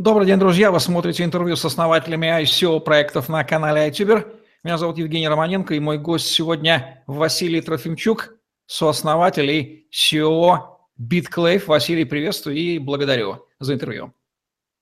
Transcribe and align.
Добрый 0.00 0.26
день, 0.26 0.38
друзья! 0.38 0.70
Вы 0.70 0.80
смотрите 0.80 1.24
интервью 1.24 1.56
с 1.56 1.64
основателями 1.66 2.24
ICO 2.24 2.80
проектов 2.80 3.28
на 3.28 3.44
канале 3.44 3.86
iTuber. 3.86 4.26
Меня 4.64 4.78
зовут 4.78 4.96
Евгений 4.96 5.28
Романенко, 5.28 5.74
и 5.74 5.78
мой 5.78 5.98
гость 5.98 6.28
сегодня 6.28 7.04
Василий 7.06 7.60
Трофимчук, 7.60 8.34
сооснователь 8.64 9.50
и 9.50 9.88
CEO 9.92 10.60
BitClave. 10.98 11.64
Василий, 11.66 12.06
приветствую 12.06 12.56
и 12.56 12.78
благодарю 12.78 13.44
за 13.58 13.74
интервью. 13.74 14.14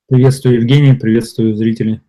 Приветствую, 0.09 0.61
Евгений, 0.61 0.95
приветствую 0.95 1.57
зрителей. 1.57 2.01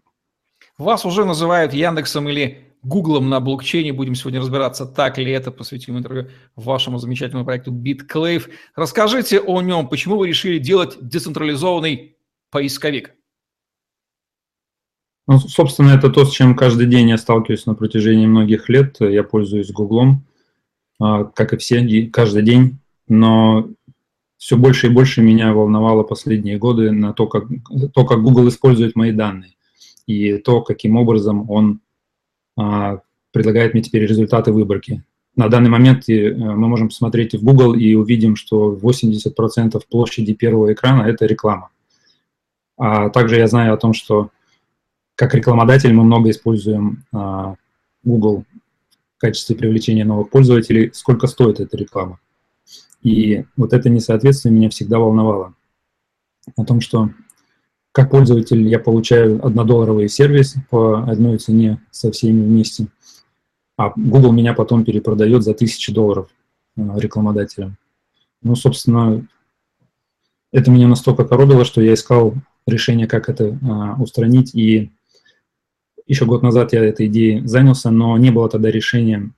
Вас 0.77 1.03
уже 1.03 1.25
называют 1.25 1.73
Яндексом 1.73 2.29
или 2.29 2.75
Гуглом 2.83 3.27
на 3.27 3.39
блокчейне. 3.39 3.91
Будем 3.91 4.13
сегодня 4.13 4.39
разбираться, 4.39 4.85
так 4.85 5.17
ли 5.17 5.31
это. 5.31 5.49
Посвятим 5.49 5.97
интервью 5.97 6.27
вашему 6.55 6.99
замечательному 6.99 7.43
проекту 7.43 7.71
BitClave. 7.71 8.51
Расскажите 8.75 9.39
о 9.39 9.63
нем. 9.63 9.87
Почему 9.87 10.17
вы 10.17 10.27
решили 10.27 10.59
делать 10.59 10.95
децентрализованный 11.01 12.18
поисковик? 12.51 13.15
Ну, 15.27 15.37
собственно, 15.39 15.91
это 15.91 16.09
то, 16.09 16.25
с 16.25 16.31
чем 16.31 16.55
каждый 16.55 16.87
день 16.87 17.09
я 17.09 17.17
сталкиваюсь 17.17 17.65
на 17.65 17.75
протяжении 17.75 18.25
многих 18.25 18.67
лет. 18.67 18.97
Я 18.99 19.23
пользуюсь 19.23 19.71
Гуглом, 19.71 20.25
а, 20.99 21.25
как 21.25 21.53
и 21.53 21.57
все, 21.57 22.07
каждый 22.07 22.41
день. 22.41 22.79
Но 23.07 23.69
все 24.37 24.57
больше 24.57 24.87
и 24.87 24.89
больше 24.89 25.21
меня 25.21 25.53
волновало 25.53 26.03
последние 26.03 26.57
годы 26.57 26.91
на 26.91 27.13
то, 27.13 27.27
как, 27.27 27.43
то, 27.93 28.05
как 28.05 28.23
Google 28.23 28.47
использует 28.47 28.95
мои 28.95 29.11
данные 29.11 29.55
и 30.07 30.37
то, 30.37 30.61
каким 30.61 30.95
образом 30.95 31.49
он 31.51 31.81
а, 32.57 33.01
предлагает 33.31 33.73
мне 33.73 33.83
теперь 33.83 34.07
результаты 34.07 34.51
выборки. 34.51 35.03
На 35.35 35.47
данный 35.47 35.69
момент 35.69 36.09
э, 36.09 36.33
мы 36.33 36.67
можем 36.67 36.89
посмотреть 36.89 37.35
в 37.35 37.43
Google 37.43 37.75
и 37.75 37.93
увидим, 37.93 38.35
что 38.35 38.75
80% 38.75 39.79
площади 39.89 40.33
первого 40.33 40.73
экрана– 40.73 41.03
это 41.07 41.25
реклама. 41.27 41.69
А 42.79 43.09
также 43.09 43.35
я 43.35 43.47
знаю 43.47 43.73
о 43.73 43.77
том, 43.77 43.93
что 43.93 44.31
как 45.15 45.35
рекламодатель 45.35 45.93
мы 45.93 46.05
много 46.05 46.29
используем 46.29 47.03
а, 47.11 47.55
Google 48.03 48.45
в 49.17 49.19
качестве 49.19 49.57
привлечения 49.57 50.05
новых 50.05 50.29
пользователей, 50.29 50.91
сколько 50.93 51.27
стоит 51.27 51.59
эта 51.59 51.75
реклама. 51.75 52.19
И 53.03 53.43
вот 53.57 53.73
это 53.73 53.89
несоответствие 53.89 54.53
меня 54.53 54.69
всегда 54.69 54.97
волновало. 54.97 55.55
О 56.55 56.63
том, 56.63 56.79
что 56.79 57.09
как 57.91 58.11
пользователь 58.11 58.65
я 58.65 58.79
получаю 58.79 59.45
однодолларовый 59.45 60.07
сервис 60.07 60.55
по 60.69 61.03
одной 61.03 61.37
цене 61.37 61.81
со 61.91 62.13
всеми 62.13 62.41
вместе, 62.41 62.87
а 63.75 63.91
Google 63.93 64.31
меня 64.31 64.53
потом 64.53 64.85
перепродает 64.85 65.43
за 65.43 65.53
тысячи 65.53 65.91
долларов 65.91 66.29
а, 66.77 66.97
рекламодателям. 66.97 67.75
Ну, 68.41 68.55
собственно, 68.55 69.27
это 70.53 70.71
меня 70.71 70.87
настолько 70.87 71.25
коробило, 71.25 71.65
что 71.65 71.81
я 71.81 71.93
искал 71.93 72.35
решение, 72.69 73.07
как 73.07 73.29
это 73.29 73.57
а, 73.61 74.01
устранить. 74.01 74.55
И 74.55 74.91
еще 76.09 76.25
год 76.25 76.41
назад 76.41 76.73
я 76.73 76.83
этой 76.83 77.05
идеей 77.05 77.45
занялся, 77.45 77.91
но 77.91 78.17
не 78.17 78.31
было 78.31 78.49
тогда 78.49 78.71
решения, 78.71 79.31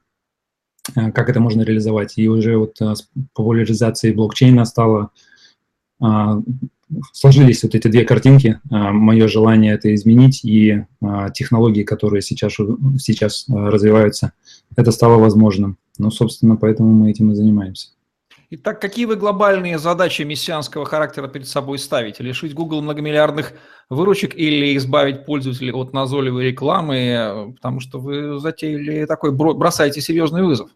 а, 0.95 1.11
как 1.11 1.29
это 1.29 1.39
можно 1.39 1.61
реализовать. 1.61 2.17
И 2.17 2.29
уже 2.29 2.57
вот 2.57 2.81
а, 2.81 2.95
с 2.95 3.09
популяризацией 3.33 4.15
блокчейна 4.15 4.63
стало 4.63 5.11
а, 5.99 6.41
сложились 7.11 7.63
вот 7.63 7.75
эти 7.75 7.87
две 7.87 8.03
картинки, 8.03 8.59
мое 8.69 9.29
желание 9.29 9.73
это 9.73 9.95
изменить 9.95 10.43
и 10.43 10.83
технологии, 11.33 11.83
которые 11.83 12.21
сейчас, 12.21 12.57
сейчас 12.99 13.45
развиваются, 13.47 14.33
это 14.75 14.91
стало 14.91 15.17
возможным. 15.17 15.77
Ну, 15.97 16.11
собственно, 16.11 16.57
поэтому 16.57 16.91
мы 16.91 17.09
этим 17.09 17.31
и 17.31 17.35
занимаемся. 17.35 17.91
Итак, 18.53 18.81
какие 18.81 19.05
вы 19.05 19.15
глобальные 19.15 19.79
задачи 19.79 20.23
мессианского 20.23 20.83
характера 20.83 21.29
перед 21.29 21.47
собой 21.47 21.79
ставите? 21.79 22.21
Лишить 22.21 22.53
Google 22.53 22.81
многомиллиардных 22.81 23.53
выручек 23.89 24.35
или 24.35 24.75
избавить 24.75 25.25
пользователей 25.25 25.71
от 25.71 25.93
назойливой 25.93 26.47
рекламы? 26.47 27.53
Потому 27.55 27.79
что 27.79 27.97
вы 27.97 28.39
затеяли 28.39 29.05
такой, 29.05 29.31
бросаете 29.31 30.01
серьезный 30.01 30.43
вызов. 30.43 30.69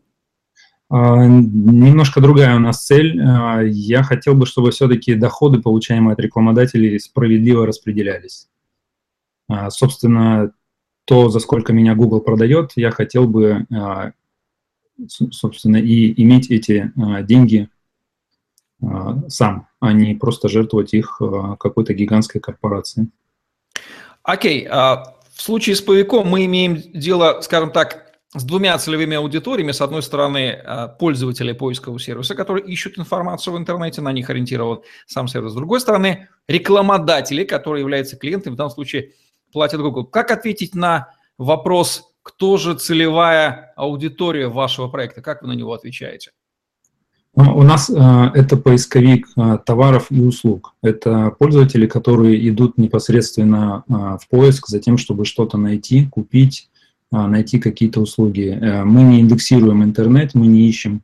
А, 0.89 1.25
немножко 1.25 2.22
другая 2.22 2.55
у 2.55 2.59
нас 2.59 2.85
цель. 2.85 3.22
А, 3.22 3.59
я 3.61 4.03
хотел 4.03 4.35
бы, 4.35 4.45
чтобы 4.45 4.72
все-таки 4.72 5.13
доходы, 5.16 5.61
получаемые 5.61 6.13
от 6.13 6.19
рекламодателей, 6.22 6.97
справедливо 6.97 7.66
распределялись. 7.66 8.47
А, 9.49 9.69
собственно, 9.69 10.53
то, 11.03 11.28
за 11.28 11.39
сколько 11.39 11.73
меня 11.73 11.94
Google 11.94 12.22
продает, 12.22 12.72
я 12.78 12.91
хотел 12.91 13.28
бы 13.28 13.67
собственно, 15.07 15.78
и 15.78 16.22
иметь 16.22 16.49
эти 16.49 16.91
деньги 17.23 17.69
сам, 19.29 19.67
а 19.79 19.93
не 19.93 20.15
просто 20.15 20.49
жертвовать 20.49 20.93
их 20.93 21.21
а, 21.21 21.55
какой-то 21.55 21.93
гигантской 21.93 22.41
корпорации. 22.41 23.09
Окей, 24.21 24.67
okay. 24.67 25.03
в 25.33 25.41
случае 25.41 25.75
с 25.75 25.81
Павиком 25.81 26.27
мы 26.27 26.45
имеем 26.45 26.81
дело, 26.93 27.41
скажем 27.41 27.71
так, 27.71 28.11
с 28.33 28.43
двумя 28.43 28.77
целевыми 28.77 29.15
аудиториями. 29.15 29.71
С 29.71 29.81
одной 29.81 30.01
стороны, 30.01 30.61
пользователи 30.99 31.53
поискового 31.53 31.99
сервиса, 31.99 32.35
которые 32.35 32.65
ищут 32.65 32.99
информацию 32.99 33.53
в 33.53 33.57
интернете, 33.57 34.01
на 34.01 34.11
них 34.11 34.29
ориентирован 34.29 34.81
сам 35.05 35.27
сервис. 35.27 35.51
С 35.51 35.55
другой 35.55 35.79
стороны, 35.79 36.27
рекламодатели, 36.47 37.43
которые 37.43 37.81
являются 37.81 38.17
клиентами, 38.17 38.53
в 38.53 38.57
данном 38.57 38.71
случае 38.71 39.13
платят 39.53 39.79
Google. 39.79 40.05
Как 40.05 40.31
ответить 40.31 40.75
на 40.75 41.13
вопрос 41.37 42.11
кто 42.25 42.57
же 42.57 42.73
целевая 42.73 43.71
аудитория 43.75 44.47
вашего 44.47 44.87
проекта? 44.87 45.21
Как 45.21 45.43
вы 45.43 45.47
на 45.47 45.53
него 45.53 45.73
отвечаете? 45.73 46.31
Ну, 47.38 47.57
у 47.57 47.63
нас 47.63 47.90
э, 47.90 48.31
это 48.34 48.56
поисковик 48.56 49.28
э, 49.35 49.57
товаров 49.66 50.07
и 50.09 50.22
услуг. 50.22 50.73
Это 50.81 51.35
пользователи, 51.38 51.85
которые 51.85 52.47
идут 52.50 52.78
непосредственно 52.78 53.84
э, 53.88 53.94
в 53.94 54.29
поиск 54.29 54.68
за 54.68 54.79
тем, 54.79 54.97
чтобы 54.97 55.25
что-то 55.25 55.57
найти, 55.57 56.07
купить, 56.07 56.69
найти 57.12 57.59
какие-то 57.59 58.01
услуги. 58.01 58.59
Мы 58.84 59.03
не 59.03 59.22
индексируем 59.22 59.84
интернет, 59.84 60.34
мы 60.34 60.47
не 60.47 60.68
ищем, 60.68 61.01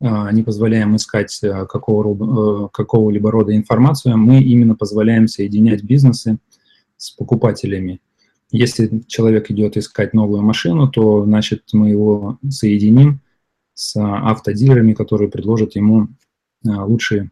не 0.00 0.42
позволяем 0.42 0.96
искать 0.96 1.38
э, 1.42 1.66
какого, 1.66 2.68
какого-либо 2.68 3.30
рода 3.30 3.54
информацию. 3.54 4.16
Мы 4.16 4.42
именно 4.42 4.74
позволяем 4.74 5.28
соединять 5.28 5.82
бизнесы 5.82 6.38
с 6.96 7.10
покупателями. 7.10 8.00
Если 8.50 9.02
человек 9.06 9.50
идет 9.50 9.76
искать 9.76 10.14
новую 10.14 10.42
машину, 10.42 10.88
то, 10.88 11.24
значит, 11.24 11.64
мы 11.72 11.90
его 11.90 12.38
соединим 12.48 13.20
с 13.78 13.94
автодилерами, 13.96 14.92
которые 14.92 15.30
предложат 15.30 15.76
ему 15.76 16.08
а, 16.66 16.84
лучшие 16.84 17.30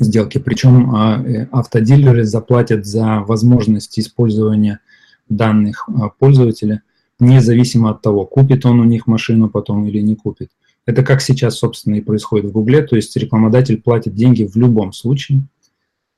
сделки. 0.00 0.38
Причем 0.38 0.94
а, 0.96 1.22
э, 1.22 1.46
автодилеры 1.52 2.24
заплатят 2.24 2.86
за 2.86 3.20
возможность 3.20 3.98
использования 3.98 4.80
данных 5.28 5.86
а, 5.88 6.08
пользователя, 6.08 6.82
независимо 7.20 7.90
от 7.90 8.00
того, 8.00 8.24
купит 8.24 8.64
он 8.64 8.80
у 8.80 8.84
них 8.84 9.06
машину 9.06 9.50
потом 9.50 9.84
или 9.84 10.00
не 10.00 10.16
купит. 10.16 10.48
Это 10.86 11.02
как 11.02 11.20
сейчас, 11.20 11.58
собственно, 11.58 11.96
и 11.96 12.00
происходит 12.00 12.46
в 12.46 12.52
Гугле, 12.52 12.82
то 12.82 12.96
есть 12.96 13.14
рекламодатель 13.16 13.76
платит 13.76 14.14
деньги 14.14 14.44
в 14.44 14.56
любом 14.56 14.94
случае, 14.94 15.42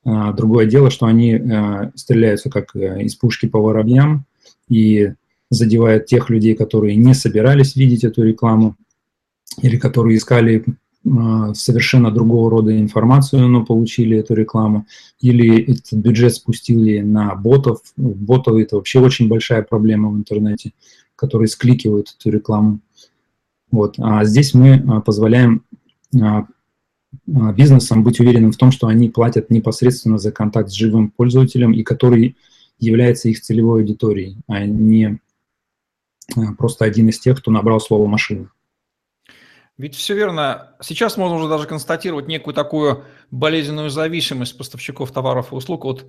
а, 0.04 0.32
другое 0.32 0.66
дело, 0.66 0.90
что 0.90 1.06
они 1.06 1.34
а, 1.34 1.90
стреляются 1.96 2.50
как 2.50 2.76
э, 2.76 3.02
из 3.02 3.16
пушки 3.16 3.46
по 3.46 3.58
воробьям 3.58 4.26
и 4.68 5.12
задевают 5.50 6.06
тех 6.06 6.30
людей, 6.30 6.54
которые 6.54 6.94
не 6.94 7.14
собирались 7.14 7.74
видеть 7.74 8.04
эту 8.04 8.22
рекламу 8.22 8.76
или 9.62 9.76
которые 9.76 10.16
искали 10.16 10.64
а, 11.06 11.54
совершенно 11.54 12.10
другого 12.10 12.50
рода 12.50 12.78
информацию, 12.78 13.46
но 13.48 13.64
получили 13.64 14.18
эту 14.18 14.34
рекламу, 14.34 14.86
или 15.20 15.72
этот 15.72 15.92
бюджет 15.92 16.34
спустили 16.34 17.00
на 17.00 17.34
ботов. 17.34 17.80
Ботов– 17.96 18.56
это 18.56 18.76
вообще 18.76 19.00
очень 19.00 19.28
большая 19.28 19.62
проблема 19.62 20.10
в 20.10 20.16
интернете, 20.16 20.72
которые 21.14 21.48
скликивают 21.48 22.14
эту 22.18 22.30
рекламу. 22.30 22.80
Вот. 23.70 23.96
А 23.98 24.24
здесь 24.24 24.52
мы 24.54 25.02
позволяем 25.02 25.62
а, 26.20 26.46
бизнесам 27.24 28.02
быть 28.02 28.20
уверенным 28.20 28.52
в 28.52 28.56
том, 28.56 28.72
что 28.72 28.88
они 28.88 29.08
платят 29.08 29.50
непосредственно 29.50 30.18
за 30.18 30.32
контакт 30.32 30.70
с 30.70 30.74
живым 30.74 31.10
пользователем 31.10 31.72
и 31.72 31.82
который 31.82 32.36
является 32.78 33.28
их 33.28 33.40
целевой 33.40 33.82
аудиторией, 33.82 34.36
а 34.48 34.66
не 34.66 35.18
а, 36.36 36.52
просто 36.58 36.84
один 36.84 37.08
из 37.08 37.18
тех, 37.18 37.38
кто 37.38 37.50
набрал 37.50 37.80
слово 37.80 38.06
«машина». 38.06 38.50
Ведь 39.78 39.94
все 39.94 40.14
верно. 40.14 40.74
Сейчас 40.80 41.16
можно 41.16 41.36
уже 41.36 41.48
даже 41.48 41.66
констатировать 41.66 42.28
некую 42.28 42.54
такую 42.54 43.04
болезненную 43.30 43.90
зависимость 43.90 44.56
поставщиков 44.56 45.12
товаров 45.12 45.52
и 45.52 45.54
услуг 45.54 45.84
от 45.84 46.06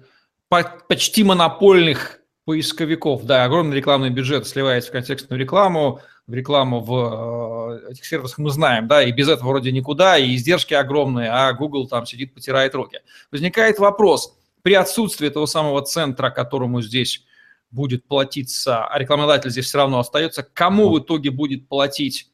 почти 0.49 1.23
монопольных 1.23 2.19
поисковиков. 2.45 3.25
Да, 3.25 3.43
огромный 3.43 3.75
рекламный 3.75 4.09
бюджет 4.09 4.47
сливается 4.47 4.89
в 4.89 4.93
контекстную 4.93 5.37
рекламу, 5.39 5.99
в 6.27 6.33
рекламу 6.33 6.79
в 6.79 7.81
э, 7.87 7.91
этих 7.91 8.05
сервисах 8.05 8.37
мы 8.37 8.49
знаем, 8.51 8.87
да, 8.87 9.03
и 9.03 9.11
без 9.11 9.27
этого 9.27 9.49
вроде 9.49 9.73
никуда, 9.73 10.17
и 10.17 10.33
издержки 10.35 10.73
огромные, 10.73 11.29
а 11.29 11.51
Google 11.53 11.87
там 11.87 12.05
сидит, 12.05 12.33
потирает 12.33 12.73
руки. 12.75 12.99
Возникает 13.31 13.79
вопрос, 13.79 14.37
при 14.61 14.73
отсутствии 14.73 15.27
этого 15.27 15.45
самого 15.45 15.81
центра, 15.81 16.29
которому 16.29 16.81
здесь 16.81 17.25
будет 17.71 18.05
платиться, 18.05 18.85
а 18.85 18.97
рекламодатель 18.97 19.49
здесь 19.49 19.65
все 19.65 19.79
равно 19.79 19.99
остается, 19.99 20.43
кому 20.43 20.89
в 20.89 20.99
итоге 20.99 21.31
будет 21.31 21.67
платить 21.67 22.29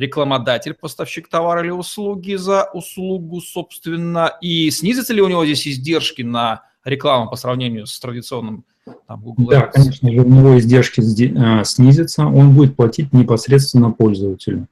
рекламодатель, 0.00 0.74
поставщик 0.74 1.28
товара 1.28 1.62
или 1.62 1.70
услуги 1.70 2.34
за 2.34 2.64
услугу, 2.72 3.40
собственно, 3.40 4.32
и 4.40 4.70
снизятся 4.70 5.12
ли 5.12 5.22
у 5.22 5.28
него 5.28 5.44
здесь 5.44 5.68
издержки 5.68 6.22
на 6.22 6.62
реклама 6.84 7.26
по 7.26 7.36
сравнению 7.36 7.86
с 7.86 7.98
традиционным 8.00 8.64
там, 9.06 9.20
Google 9.20 9.44
Ads. 9.44 9.48
Да, 9.50 9.60
конечно 9.66 10.10
же, 10.10 10.20
у 10.20 10.28
него 10.28 10.58
издержки 10.58 11.00
э, 11.00 11.64
снизятся, 11.64 12.26
он 12.26 12.54
будет 12.54 12.76
платить 12.76 13.12
непосредственно 13.12 13.90
пользователю. 13.90 14.66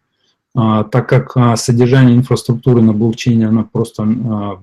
А, 0.54 0.84
так 0.84 1.08
как 1.08 1.36
а, 1.36 1.56
содержание 1.56 2.16
инфраструктуры 2.16 2.82
на 2.82 2.92
блокчейне, 2.92 3.46
оно 3.46 3.64
просто 3.64 4.02
а, 4.02 4.58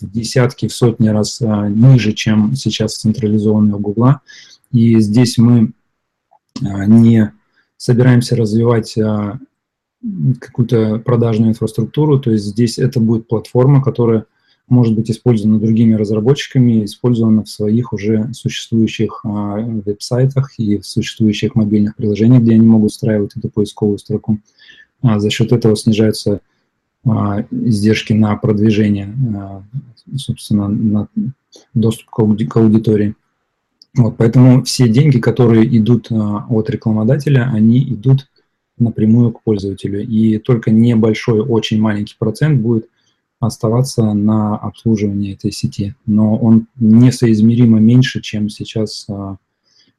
в 0.00 0.10
десятки, 0.12 0.68
в 0.68 0.74
сотни 0.74 1.08
раз 1.08 1.40
ниже, 1.40 2.12
чем 2.12 2.54
сейчас 2.54 2.96
централизованная 2.96 3.76
у 3.76 3.78
Гугла. 3.78 4.20
И 4.70 5.00
здесь 5.00 5.38
мы 5.38 5.72
не 6.60 7.32
собираемся 7.78 8.36
развивать 8.36 8.96
какую-то 10.40 10.98
продажную 10.98 11.50
инфраструктуру, 11.50 12.18
то 12.20 12.30
есть 12.30 12.44
здесь 12.44 12.78
это 12.78 13.00
будет 13.00 13.26
платформа, 13.26 13.82
которая 13.82 14.26
может 14.68 14.94
быть 14.94 15.10
использована 15.10 15.58
другими 15.58 15.94
разработчиками, 15.94 16.84
использована 16.84 17.44
в 17.44 17.48
своих 17.48 17.92
уже 17.92 18.30
существующих 18.32 19.20
веб-сайтах 19.24 20.58
и 20.58 20.78
в 20.78 20.86
существующих 20.86 21.54
мобильных 21.54 21.96
приложениях, 21.96 22.42
где 22.42 22.52
они 22.52 22.66
могут 22.66 22.92
устраивать 22.92 23.36
эту 23.36 23.48
поисковую 23.48 23.98
строку. 23.98 24.38
А 25.00 25.18
за 25.18 25.30
счет 25.30 25.52
этого 25.52 25.74
снижаются 25.76 26.40
а, 27.06 27.44
издержки 27.50 28.12
на 28.12 28.36
продвижение, 28.36 29.14
а, 29.36 29.62
собственно, 30.16 30.68
на 30.68 31.08
доступ 31.72 32.10
к 32.10 32.56
аудитории. 32.56 33.14
Вот, 33.96 34.16
поэтому 34.18 34.62
все 34.64 34.88
деньги, 34.88 35.18
которые 35.18 35.64
идут 35.78 36.08
от 36.10 36.70
рекламодателя, 36.70 37.50
они 37.52 37.82
идут 37.82 38.28
напрямую 38.80 39.32
к 39.32 39.42
пользователю. 39.42 40.06
И 40.06 40.38
только 40.38 40.70
небольшой, 40.70 41.40
очень 41.40 41.80
маленький 41.80 42.16
процент 42.18 42.60
будет 42.60 42.88
оставаться 43.40 44.02
на 44.14 44.56
обслуживании 44.56 45.34
этой 45.34 45.52
сети. 45.52 45.94
Но 46.06 46.36
он 46.36 46.66
несоизмеримо 46.76 47.78
меньше, 47.78 48.20
чем 48.20 48.48
сейчас 48.48 49.06
э, 49.08 49.36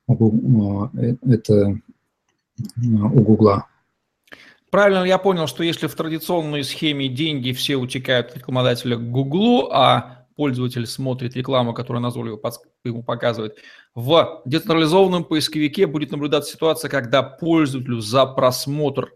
это 0.08 1.80
у 2.78 3.22
Гугла. 3.22 3.66
Правильно 4.70 5.04
я 5.04 5.18
понял, 5.18 5.48
что 5.48 5.64
если 5.64 5.88
в 5.88 5.96
традиционной 5.96 6.64
схеме 6.64 7.08
деньги 7.10 7.54
все 7.54 7.76
утекают 7.76 8.28
от 8.28 8.38
рекламодателя 8.38 8.98
к 8.98 9.12
Гуглу, 9.12 9.70
а 9.72 10.19
пользователь 10.40 10.88
смотрит 10.88 11.36
рекламу, 11.36 11.74
которую 11.74 12.02
назойливо 12.02 12.40
ему 12.86 13.04
показывает, 13.04 13.58
в 13.94 14.42
децентрализованном 14.46 15.26
поисковике 15.26 15.86
будет 15.86 16.12
наблюдаться 16.12 16.54
ситуация, 16.54 16.88
когда 16.88 17.22
пользователю 17.24 18.00
за 18.00 18.26
просмотр 18.26 19.12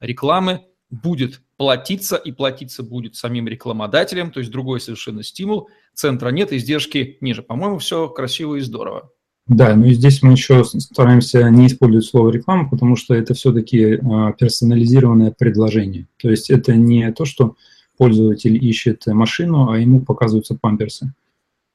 рекламы 0.00 0.62
будет 0.88 1.42
платиться, 1.58 2.16
и 2.16 2.32
платиться 2.32 2.82
будет 2.82 3.16
самим 3.16 3.48
рекламодателем, 3.48 4.30
то 4.30 4.40
есть 4.40 4.50
другой 4.50 4.80
совершенно 4.80 5.22
стимул, 5.22 5.68
центра 5.92 6.30
нет, 6.30 6.54
издержки 6.54 7.18
ниже. 7.20 7.42
По-моему, 7.42 7.76
все 7.76 8.08
красиво 8.08 8.54
и 8.54 8.60
здорово. 8.60 9.10
Да, 9.46 9.76
ну 9.76 9.84
и 9.84 9.92
здесь 9.92 10.22
мы 10.22 10.32
еще 10.32 10.64
стараемся 10.64 11.50
не 11.50 11.66
использовать 11.66 12.06
слово 12.06 12.30
реклама, 12.30 12.70
потому 12.70 12.96
что 12.96 13.12
это 13.12 13.34
все-таки 13.34 13.96
а, 13.96 14.32
персонализированное 14.32 15.32
предложение. 15.32 16.08
То 16.16 16.30
есть 16.30 16.48
это 16.48 16.74
не 16.76 17.12
то, 17.12 17.26
что 17.26 17.56
пользователь 18.02 18.56
ищет 18.56 19.06
машину, 19.06 19.70
а 19.70 19.78
ему 19.78 20.00
показываются 20.00 20.56
памперсы. 20.60 21.14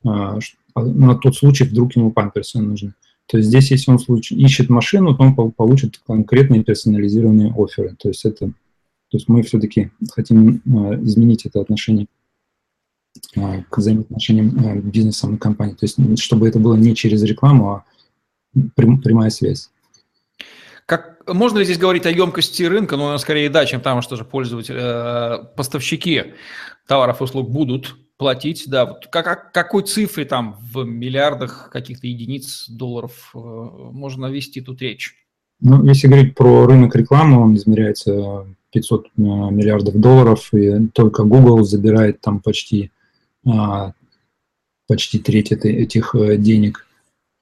А, 0.05 0.37
а, 0.73 0.81
на 0.83 1.15
тот 1.15 1.37
случай, 1.37 1.63
вдруг 1.63 1.95
ему 1.95 2.11
памперсы 2.11 2.59
нужны. 2.59 2.95
То 3.27 3.37
есть 3.37 3.47
здесь, 3.47 3.71
если 3.71 3.91
он 3.91 3.97
ищет 4.31 4.69
машину, 4.69 5.15
то 5.15 5.23
он 5.23 5.53
получит 5.53 6.01
конкретные 6.05 6.65
персонализированные 6.65 7.53
оферы. 7.55 7.95
То 7.97 8.09
есть 8.09 8.25
это, 8.25 8.47
то 8.47 9.17
есть 9.17 9.29
мы 9.29 9.41
все-таки 9.43 9.89
хотим 10.11 10.57
изменить 11.05 11.45
это 11.45 11.61
отношение. 11.61 12.07
А, 13.37 13.63
к 13.69 13.77
взаимоотношениям 13.77 14.81
бизнеса 14.81 15.31
и 15.31 15.37
компании. 15.37 15.75
То 15.75 15.85
есть, 15.85 16.19
чтобы 16.19 16.49
это 16.49 16.59
было 16.59 16.75
не 16.75 16.93
через 16.93 17.23
рекламу, 17.23 17.69
а 17.69 17.85
прямая 18.75 19.29
связь. 19.29 19.69
Как, 21.27 21.35
можно 21.35 21.59
ли 21.59 21.65
здесь 21.65 21.77
говорить 21.77 22.05
о 22.05 22.11
емкости 22.11 22.63
рынка? 22.63 22.97
Ну, 22.97 23.17
скорее 23.17 23.49
да, 23.49 23.65
чем 23.65 23.81
там, 23.81 24.01
что 24.01 24.15
же 24.15 24.23
пользователи, 24.25 24.77
э, 24.79 25.43
поставщики 25.55 26.33
товаров 26.87 27.21
и 27.21 27.23
услуг 27.23 27.49
будут 27.49 27.95
платить, 28.17 28.63
да, 28.67 28.85
вот 28.85 29.07
как, 29.07 29.51
какой 29.51 29.83
цифре 29.83 30.25
там 30.25 30.57
в 30.59 30.83
миллиардах 30.83 31.69
каких-то 31.71 32.07
единиц 32.07 32.67
долларов 32.69 33.31
э, 33.35 33.37
можно 33.37 34.25
вести 34.27 34.61
тут 34.61 34.81
речь? 34.81 35.13
Ну, 35.59 35.83
если 35.85 36.07
говорить 36.07 36.35
про 36.35 36.65
рынок 36.65 36.95
рекламы, 36.95 37.41
он 37.41 37.55
измеряется 37.55 38.47
500 38.71 39.05
э, 39.05 39.09
миллиардов 39.17 39.95
долларов, 39.95 40.53
и 40.53 40.87
только 40.87 41.23
Google 41.23 41.63
забирает 41.63 42.21
там 42.21 42.39
почти 42.39 42.91
а, 43.45 43.93
почти 44.87 45.19
треть 45.19 45.51
этих 45.51 46.15
э, 46.15 46.37
денег. 46.37 46.86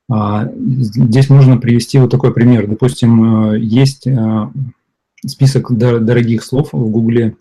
А, 0.09 0.47
здесь 0.55 1.29
можно 1.29 1.57
привести 1.57 1.99
вот 1.99 2.11
такой 2.11 2.33
пример. 2.33 2.67
Допустим, 2.67 3.53
э, 3.53 3.59
есть 3.59 4.05
э, 4.05 4.47
список 5.25 5.75
дорогих 5.75 6.43
слов 6.43 6.69
в 6.71 6.89
Гугле, 6.89 7.35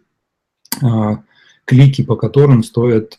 а, 0.82 1.22
клики 1.64 2.02
по 2.02 2.16
которым 2.16 2.62
стоят 2.62 3.16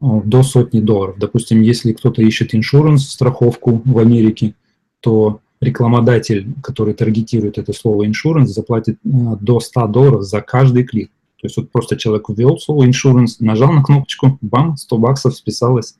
до 0.00 0.42
сотни 0.42 0.80
долларов. 0.80 1.16
Допустим, 1.18 1.62
если 1.62 1.92
кто-то 1.92 2.20
ищет 2.20 2.54
иншуранс, 2.54 3.08
страховку 3.08 3.80
в 3.84 3.98
Америке, 3.98 4.54
то 5.00 5.40
рекламодатель, 5.60 6.52
который 6.62 6.92
таргетирует 6.92 7.56
это 7.56 7.72
слово 7.72 8.04
иншуранс, 8.04 8.50
заплатит 8.50 8.98
до 9.02 9.60
100 9.60 9.86
долларов 9.86 10.24
за 10.24 10.42
каждый 10.42 10.84
клик. 10.84 11.10
То 11.40 11.46
есть 11.46 11.56
вот 11.56 11.70
просто 11.70 11.96
человек 11.96 12.28
ввел 12.28 12.58
слово 12.58 12.86
insurance, 12.86 13.36
нажал 13.38 13.72
на 13.72 13.82
кнопочку, 13.82 14.36
бам, 14.42 14.76
100 14.76 14.98
баксов 14.98 15.36
списалось 15.36 15.94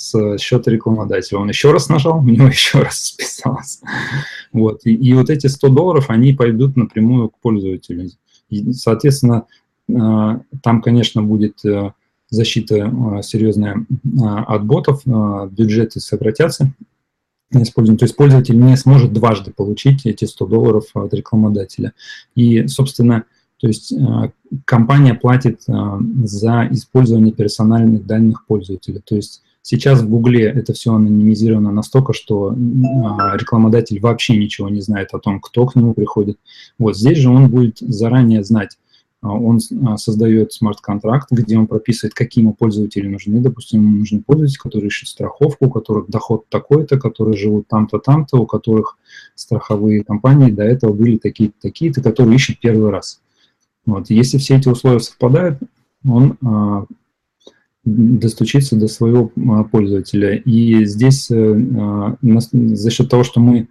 с 0.00 0.38
счета 0.38 0.70
рекламодателя. 0.70 1.38
Он 1.38 1.48
еще 1.50 1.72
раз 1.72 1.90
нажал, 1.90 2.20
у 2.20 2.22
него 2.22 2.46
еще 2.48 2.80
раз 2.80 3.04
списалось. 3.04 3.82
Вот. 4.50 4.80
И, 4.84 4.94
и 4.94 5.12
вот 5.12 5.28
эти 5.28 5.46
100 5.46 5.68
долларов, 5.68 6.06
они 6.08 6.32
пойдут 6.32 6.76
напрямую 6.76 7.28
к 7.28 7.38
пользователю. 7.38 8.10
И, 8.48 8.72
соответственно, 8.72 9.44
э, 9.88 9.92
там, 10.62 10.80
конечно, 10.80 11.22
будет 11.22 11.62
э, 11.66 11.92
защита 12.30 12.76
э, 12.76 13.22
серьезная 13.22 13.84
от 14.46 14.64
ботов, 14.64 15.02
бюджеты 15.04 16.00
сократятся, 16.00 16.72
используем. 17.50 17.98
То 17.98 18.06
есть 18.06 18.16
пользователь 18.16 18.58
не 18.58 18.76
сможет 18.78 19.12
дважды 19.12 19.52
получить 19.52 20.06
эти 20.06 20.24
100 20.24 20.46
долларов 20.46 20.84
от 20.94 21.12
рекламодателя. 21.12 21.92
И, 22.34 22.66
собственно, 22.68 23.24
то 23.58 23.66
есть 23.66 23.92
компания 24.64 25.12
платит 25.12 25.64
за 25.66 26.68
использование 26.70 27.32
персональных 27.34 28.06
данных 28.06 28.46
пользователя. 28.46 29.02
То 29.04 29.16
есть 29.16 29.42
сейчас 29.70 30.00
в 30.00 30.08
Гугле 30.08 30.46
это 30.46 30.72
все 30.72 30.92
анонимизировано 30.92 31.70
настолько, 31.70 32.12
что 32.12 32.52
э, 32.52 32.56
рекламодатель 32.56 34.00
вообще 34.00 34.36
ничего 34.36 34.68
не 34.68 34.80
знает 34.80 35.10
о 35.12 35.20
том, 35.20 35.40
кто 35.40 35.64
к 35.66 35.76
нему 35.76 35.94
приходит. 35.94 36.38
Вот 36.78 36.96
здесь 36.96 37.18
же 37.18 37.30
он 37.30 37.48
будет 37.48 37.78
заранее 37.78 38.42
знать, 38.42 38.78
он 39.22 39.60
создает 39.60 40.52
смарт-контракт, 40.52 41.30
где 41.30 41.56
он 41.58 41.66
прописывает, 41.66 42.14
какие 42.14 42.42
ему 42.42 42.54
пользователи 42.54 43.06
нужны. 43.06 43.40
Допустим, 43.40 43.82
ему 43.82 43.98
нужны 43.98 44.22
пользователи, 44.22 44.58
которые 44.58 44.88
ищут 44.88 45.08
страховку, 45.10 45.66
у 45.66 45.70
которых 45.70 46.08
доход 46.08 46.48
такой-то, 46.48 46.98
которые 46.98 47.36
живут 47.36 47.68
там-то, 47.68 47.98
там-то, 47.98 48.38
у 48.38 48.46
которых 48.46 48.96
страховые 49.34 50.04
компании 50.04 50.50
до 50.50 50.64
этого 50.64 50.94
были 50.94 51.18
такие-то, 51.18 51.54
такие-то, 51.60 52.02
которые 52.02 52.34
ищут 52.34 52.60
первый 52.60 52.90
раз. 52.90 53.20
Вот. 53.84 54.08
Если 54.08 54.38
все 54.38 54.56
эти 54.56 54.68
условия 54.68 55.00
совпадают, 55.00 55.58
он 56.08 56.38
а, 57.84 57.90
достучится 57.90 58.76
до 58.76 58.88
своего 58.88 59.32
а, 59.36 59.64
пользователя. 59.64 60.36
И 60.36 60.84
здесь 60.84 61.30
а, 61.30 62.16
на, 62.20 62.40
за 62.40 62.90
счет 62.90 63.08
того, 63.08 63.24
что 63.24 63.40
мы 63.40 63.68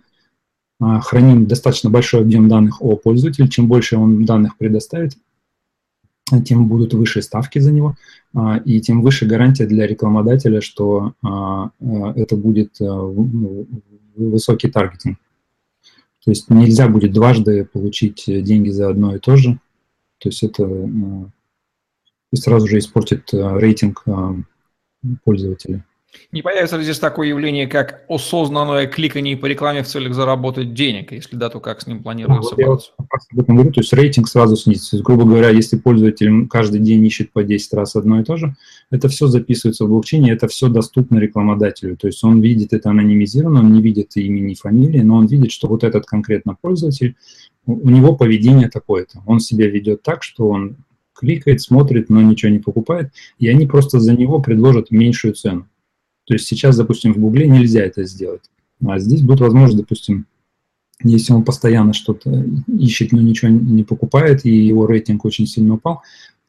а, 0.79 1.01
храним 1.01 1.45
достаточно 1.45 1.89
большой 1.89 2.21
объем 2.21 2.47
данных 2.47 2.81
о 2.81 2.95
пользователе, 2.95 3.49
чем 3.49 3.67
больше 3.67 3.97
он 3.97 4.25
данных 4.25 4.57
предоставит, 4.57 5.17
тем 6.45 6.67
будут 6.67 6.93
выше 6.93 7.21
ставки 7.21 7.59
за 7.59 7.71
него, 7.71 7.95
а, 8.33 8.57
и 8.57 8.79
тем 8.79 9.01
выше 9.01 9.25
гарантия 9.25 9.65
для 9.65 9.87
рекламодателя, 9.87 10.61
что 10.61 11.13
а, 11.21 11.71
это 12.15 12.35
будет 12.37 12.77
высокий 14.15 14.69
таргетинг. 14.69 15.17
То 16.23 16.31
есть 16.31 16.49
нельзя 16.49 16.87
будет 16.87 17.13
дважды 17.13 17.65
получить 17.65 18.25
деньги 18.27 18.69
за 18.69 18.89
одно 18.89 19.15
и 19.15 19.19
то 19.19 19.37
же, 19.37 19.59
то 20.19 20.29
есть 20.29 20.43
это 20.43 20.63
ну, 22.31 22.37
сразу 22.37 22.67
же 22.67 22.77
испортит 22.77 23.33
э, 23.33 23.57
рейтинг 23.57 24.03
э, 24.05 24.35
пользователя. 25.23 25.83
Не 26.31 26.41
появится 26.41 26.77
ли 26.77 26.83
здесь 26.83 26.99
такое 26.99 27.27
явление, 27.27 27.67
как 27.67 28.03
осознанное 28.07 28.87
кликание 28.87 29.37
по 29.37 29.45
рекламе 29.45 29.83
в 29.83 29.87
целях 29.87 30.13
заработать 30.13 30.73
денег? 30.73 31.11
Если 31.11 31.35
да, 31.35 31.49
то 31.49 31.59
как 31.59 31.81
с 31.81 31.87
ним 31.87 32.01
планируется 32.01 32.55
да, 32.55 32.67
вот 32.67 32.93
Я 32.99 33.05
об 33.33 33.39
этом 33.39 33.55
говорю, 33.55 33.71
то 33.71 33.81
есть 33.81 33.93
рейтинг 33.93 34.27
сразу 34.27 34.55
снизится. 34.55 34.91
То 34.91 34.95
есть, 34.97 35.05
грубо 35.05 35.25
говоря, 35.25 35.49
если 35.49 35.77
пользователь 35.77 36.47
каждый 36.47 36.79
день 36.79 37.05
ищет 37.05 37.31
по 37.31 37.43
10 37.43 37.73
раз 37.73 37.95
одно 37.95 38.19
и 38.21 38.23
то 38.23 38.37
же, 38.37 38.55
это 38.91 39.07
все 39.07 39.27
записывается 39.27 39.85
в 39.85 39.89
блокчейне, 39.89 40.31
это 40.31 40.47
все 40.47 40.67
доступно 40.67 41.19
рекламодателю. 41.19 41.95
То 41.95 42.07
есть 42.07 42.23
он 42.23 42.41
видит 42.41 42.73
это 42.73 42.89
анонимизированно, 42.89 43.59
он 43.59 43.73
не 43.73 43.81
видит 43.81 44.15
имени 44.15 44.53
и 44.53 44.55
фамилии, 44.55 45.01
но 45.01 45.15
он 45.15 45.27
видит, 45.27 45.51
что 45.51 45.67
вот 45.67 45.83
этот 45.83 46.05
конкретно 46.05 46.55
пользователь, 46.59 47.15
у 47.65 47.89
него 47.89 48.15
поведение 48.15 48.69
такое-то. 48.69 49.21
Он 49.27 49.39
себя 49.39 49.67
ведет 49.67 50.01
так, 50.01 50.23
что 50.23 50.49
он 50.49 50.77
кликает, 51.19 51.61
смотрит, 51.61 52.09
но 52.09 52.21
ничего 52.21 52.51
не 52.51 52.59
покупает, 52.59 53.11
и 53.37 53.47
они 53.47 53.67
просто 53.67 53.99
за 53.99 54.13
него 54.13 54.41
предложат 54.41 54.91
меньшую 54.91 55.33
цену. 55.33 55.67
То 56.25 56.35
есть 56.35 56.47
сейчас, 56.47 56.77
допустим, 56.77 57.13
в 57.13 57.17
Гугле 57.17 57.47
нельзя 57.47 57.81
это 57.81 58.03
сделать. 58.05 58.43
А 58.85 58.99
здесь 58.99 59.21
будет 59.21 59.41
возможность, 59.41 59.77
допустим, 59.77 60.25
если 61.03 61.33
он 61.33 61.43
постоянно 61.43 61.93
что-то 61.93 62.45
ищет, 62.67 63.11
но 63.11 63.21
ничего 63.21 63.49
не 63.51 63.83
покупает, 63.83 64.45
и 64.45 64.49
его 64.51 64.85
рейтинг 64.85 65.25
очень 65.25 65.47
сильно 65.47 65.75
упал, 65.75 66.01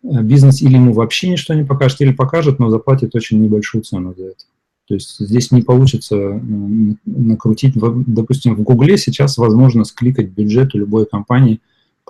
э, 0.03 0.23
бизнес 0.23 0.63
или 0.63 0.75
ему 0.75 0.93
вообще 0.93 1.31
ничто 1.31 1.55
не 1.55 1.65
покажет, 1.65 2.01
или 2.01 2.13
покажет, 2.13 2.59
но 2.59 2.69
заплатит 2.69 3.15
очень 3.15 3.41
небольшую 3.41 3.83
цену 3.83 4.15
за 4.17 4.27
это. 4.27 4.45
То 4.87 4.95
есть 4.95 5.17
здесь 5.21 5.53
не 5.53 5.63
получится 5.63 6.17
э, 6.17 6.41
накрутить. 7.07 7.75
Допустим, 7.75 8.57
в 8.57 8.63
Гугле 8.63 8.99
сейчас 8.99 9.39
возможно 9.39 9.85
скликать 9.85 10.31
бюджет 10.31 10.75
у 10.75 10.79
любой 10.79 11.07
компании, 11.07 11.61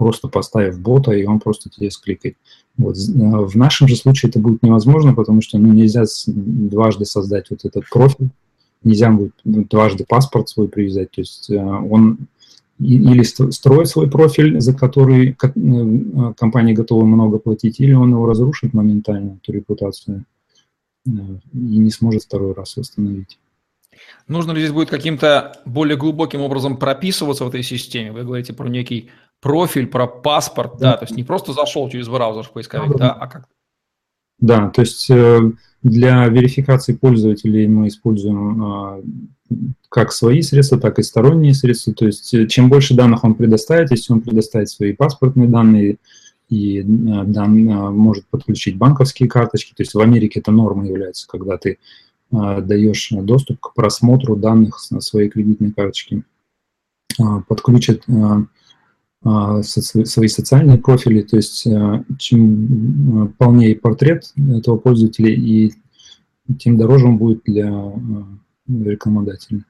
просто 0.00 0.28
поставив 0.28 0.80
бота, 0.80 1.12
и 1.12 1.26
он 1.26 1.40
просто 1.40 1.68
тебе 1.68 1.90
скликает. 1.90 2.38
Вот. 2.78 2.96
Э, 2.96 3.44
в 3.46 3.54
нашем 3.54 3.86
же 3.86 3.96
случае 3.96 4.30
это 4.30 4.38
будет 4.38 4.62
невозможно, 4.62 5.14
потому 5.14 5.42
что 5.42 5.58
ну, 5.58 5.74
нельзя 5.74 6.04
дважды 6.26 7.04
создать 7.04 7.50
вот 7.50 7.66
этот 7.66 7.84
профиль, 7.90 8.30
нельзя 8.82 9.10
будет 9.10 9.34
дважды 9.44 10.06
паспорт 10.08 10.48
свой 10.48 10.68
привязать. 10.68 11.10
То 11.10 11.20
есть 11.20 11.50
э, 11.50 11.62
он 11.62 12.16
или 12.78 13.22
строит 13.24 13.88
свой 13.88 14.10
профиль, 14.10 14.58
за 14.58 14.72
который 14.72 15.34
компания 15.34 16.72
готова 16.72 17.04
много 17.04 17.38
платить, 17.38 17.78
или 17.78 17.92
он 17.92 18.12
его 18.12 18.24
разрушит 18.24 18.72
моментально, 18.72 19.38
эту 19.42 19.52
репутацию 19.52 20.24
и 21.04 21.10
не 21.52 21.90
сможет 21.90 22.22
второй 22.22 22.54
раз 22.54 22.78
восстановить. 22.78 23.38
Нужно 24.28 24.52
ли 24.52 24.60
здесь 24.60 24.72
будет 24.72 24.90
каким-то 24.90 25.60
более 25.64 25.96
глубоким 25.96 26.40
образом 26.40 26.76
прописываться 26.76 27.44
в 27.44 27.48
этой 27.48 27.62
системе? 27.62 28.12
Вы 28.12 28.24
говорите 28.24 28.52
про 28.52 28.68
некий 28.68 29.10
профиль, 29.40 29.86
про 29.86 30.06
паспорт, 30.06 30.74
да, 30.78 30.92
да 30.92 30.96
то 30.98 31.04
есть 31.04 31.16
не 31.16 31.24
просто 31.24 31.52
зашел 31.52 31.88
через 31.88 32.08
браузер 32.08 32.44
в 32.44 32.52
поисковик, 32.52 32.92
да, 32.92 32.98
да 32.98 33.12
а 33.12 33.26
как? 33.26 33.48
Да, 34.38 34.70
то 34.70 34.80
есть 34.80 35.10
э, 35.10 35.52
для 35.82 36.26
верификации 36.28 36.94
пользователей 36.94 37.66
мы 37.66 37.88
используем 37.88 38.64
а, 38.64 39.00
как 39.88 40.12
свои 40.12 40.40
средства, 40.40 40.78
так 40.78 40.98
и 40.98 41.02
сторонние 41.02 41.52
средства. 41.52 41.92
То 41.92 42.06
есть 42.06 42.32
э, 42.32 42.46
чем 42.46 42.68
больше 42.68 42.94
данных 42.94 43.24
он 43.24 43.34
предоставит, 43.34 43.90
если 43.90 44.12
он 44.12 44.22
предоставит 44.22 44.70
свои 44.70 44.92
паспортные 44.92 45.48
данные, 45.48 45.98
и 46.48 46.80
э, 46.80 46.84
да, 46.84 47.46
может 47.46 48.26
подключить 48.26 48.76
банковские 48.76 49.28
карточки. 49.28 49.74
То 49.74 49.82
есть 49.82 49.94
в 49.94 50.00
Америке 50.00 50.40
это 50.40 50.50
норма 50.50 50.86
является, 50.86 51.26
когда 51.28 51.58
ты 51.58 51.78
даешь 52.30 53.08
доступ 53.10 53.60
к 53.60 53.74
просмотру 53.74 54.36
данных 54.36 54.78
на 54.90 55.00
своей 55.00 55.28
кредитной 55.28 55.72
карточке. 55.72 56.22
Э, 57.18 57.42
подключит 57.46 58.04
свои 59.22 60.28
социальные 60.28 60.78
профили, 60.78 61.20
то 61.20 61.36
есть 61.36 61.66
чем 62.18 63.34
полнее 63.36 63.76
портрет 63.76 64.32
этого 64.34 64.78
пользователя, 64.78 65.30
и 65.30 65.72
тем 66.58 66.78
дороже 66.78 67.06
он 67.06 67.18
будет 67.18 67.42
для 67.44 67.68
рекламодателя. 68.66 69.62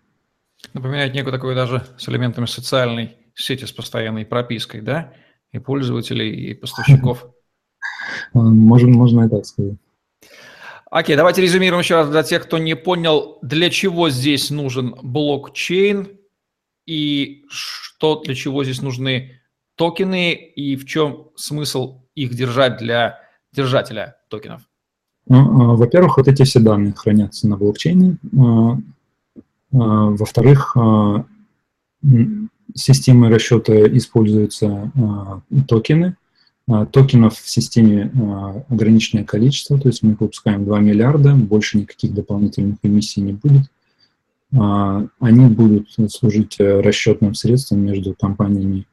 Напоминает 0.72 1.14
некую 1.14 1.32
такую 1.32 1.56
даже 1.56 1.84
с 1.98 2.08
элементами 2.08 2.46
социальной 2.46 3.16
сети 3.34 3.64
с 3.64 3.72
постоянной 3.72 4.24
пропиской, 4.24 4.82
да? 4.82 5.12
и 5.52 5.58
пользователей, 5.58 6.30
и 6.30 6.54
поставщиков. 6.54 7.26
Можно, 8.34 8.88
можно 8.88 9.26
и 9.26 9.28
так 9.28 9.44
сказать. 9.46 9.76
Окей, 10.90 11.14
давайте 11.14 11.40
резюмируем 11.40 11.82
еще 11.82 11.94
раз 11.94 12.10
для 12.10 12.24
тех, 12.24 12.42
кто 12.42 12.58
не 12.58 12.74
понял, 12.74 13.38
для 13.42 13.70
чего 13.70 14.10
здесь 14.10 14.50
нужен 14.50 14.96
блокчейн 15.00 16.08
и 16.84 17.44
что 17.48 18.20
для 18.22 18.34
чего 18.34 18.64
здесь 18.64 18.82
нужны 18.82 19.40
токены 19.76 20.34
и 20.34 20.74
в 20.74 20.84
чем 20.86 21.28
смысл 21.36 22.02
их 22.16 22.34
держать 22.34 22.78
для 22.78 23.20
держателя 23.52 24.16
токенов. 24.28 24.62
Ну, 25.28 25.38
а, 25.38 25.76
во-первых, 25.76 26.16
вот 26.16 26.26
эти 26.26 26.42
все 26.42 26.58
данные 26.58 26.92
хранятся 26.92 27.46
на 27.46 27.56
блокчейне. 27.56 28.16
А, 28.36 28.72
а, 28.72 28.76
во-вторых, 29.72 30.76
системой 32.74 33.30
расчета 33.30 33.86
используются 33.96 34.90
токены. 35.68 36.16
А, 36.72 36.86
токенов 36.86 37.36
в 37.36 37.50
системе 37.50 38.12
а, 38.14 38.64
ограниченное 38.68 39.24
количество, 39.24 39.76
то 39.78 39.88
есть 39.88 40.04
мы 40.04 40.10
выпускаем 40.10 40.64
2 40.64 40.78
миллиарда, 40.78 41.34
больше 41.34 41.78
никаких 41.78 42.14
дополнительных 42.14 42.78
эмиссий 42.82 43.22
не 43.22 43.32
будет. 43.32 43.64
Они 44.52 45.46
будут 45.46 45.90
служить 46.08 46.56
расчетным 46.58 47.34
средством 47.34 47.82
между 47.82 48.16
компаниями 48.18 48.84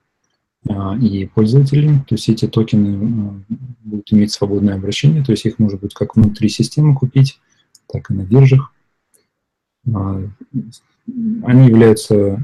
и 1.02 1.28
пользователями. 1.34 2.06
То 2.08 2.14
есть 2.14 2.30
эти 2.30 2.48
токены 2.48 3.44
будут 3.84 4.14
иметь 4.14 4.32
свободное 4.32 4.76
обращение, 4.76 5.24
то 5.24 5.32
есть 5.32 5.48
их 5.48 5.58
можно 5.58 5.80
будет 5.80 5.96
как 5.96 6.16
внутри 6.16 6.50
системы 6.50 6.94
купить, 6.94 7.40
так 7.92 8.12
и 8.12 8.14
на 8.14 8.22
биржах. 8.22 8.72
Они 9.88 11.68
являются 11.68 12.16
а, 12.16 12.40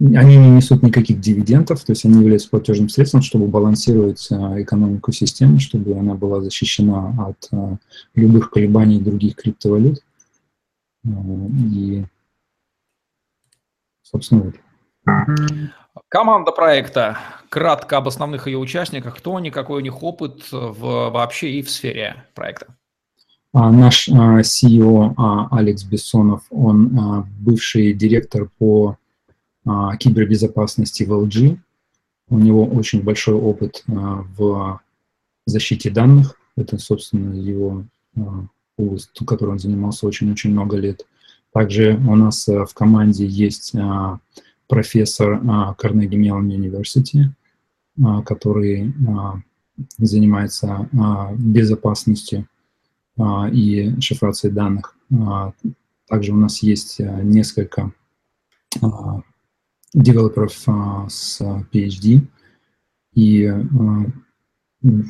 они 0.00 0.36
не 0.36 0.50
несут 0.50 0.82
никаких 0.82 1.20
дивидендов, 1.20 1.84
то 1.84 1.92
есть 1.92 2.04
они 2.04 2.20
являются 2.20 2.50
платежным 2.50 2.88
средством, 2.88 3.22
чтобы 3.22 3.46
балансировать 3.46 4.28
а, 4.30 4.60
экономику 4.60 5.12
системы, 5.12 5.58
чтобы 5.60 5.96
она 5.98 6.14
была 6.14 6.40
защищена 6.40 7.14
от 7.28 7.48
а, 7.52 7.76
любых 8.14 8.50
колебаний 8.50 9.00
других 9.00 9.36
криптовалют. 9.36 10.02
И, 11.04 12.04
собственно, 14.02 14.42
вот. 14.42 14.54
Команда 16.08 16.52
проекта. 16.52 17.18
Кратко 17.48 17.96
об 17.96 18.08
основных 18.08 18.46
ее 18.46 18.58
участниках. 18.58 19.16
Кто 19.16 19.36
они, 19.36 19.50
какой 19.50 19.78
у 19.78 19.84
них 19.84 20.02
опыт 20.02 20.50
в, 20.50 21.10
вообще 21.10 21.50
и 21.52 21.62
в 21.62 21.70
сфере 21.70 22.26
проекта? 22.34 22.76
Наш 23.54 24.08
CEO 24.08 25.14
Алекс 25.50 25.82
Бессонов, 25.84 26.42
он 26.50 27.26
бывший 27.40 27.94
директор 27.94 28.50
по 28.58 28.98
кибербезопасности 29.98 31.04
в 31.04 31.12
LG. 31.12 31.58
У 32.30 32.38
него 32.38 32.66
очень 32.66 33.02
большой 33.02 33.34
опыт 33.36 33.84
в 33.86 34.80
защите 35.46 35.90
данных. 35.90 36.38
Это, 36.56 36.76
собственно, 36.78 37.34
его 37.34 37.84
область, 38.76 39.10
которой 39.26 39.50
он 39.52 39.58
занимался 39.58 40.06
очень-очень 40.06 40.50
много 40.50 40.76
лет. 40.76 41.06
Также 41.52 41.96
у 42.06 42.16
нас 42.16 42.46
в 42.46 42.70
команде 42.74 43.26
есть 43.26 43.72
профессор 44.66 45.40
Carnegie 45.78 46.10
Mellon 46.10 46.48
University, 46.48 47.30
который 48.24 48.92
занимается 49.96 50.88
безопасностью 51.38 52.40
а, 52.40 52.57
и 53.52 54.00
шифрации 54.00 54.48
данных. 54.48 54.96
А, 55.12 55.52
также 56.06 56.32
у 56.32 56.36
нас 56.36 56.62
есть 56.62 57.00
э, 57.00 57.22
несколько 57.22 57.92
а, 58.80 59.22
девелоперов 59.94 60.52
с 61.10 61.40
PhD, 61.72 62.26
и 63.14 63.52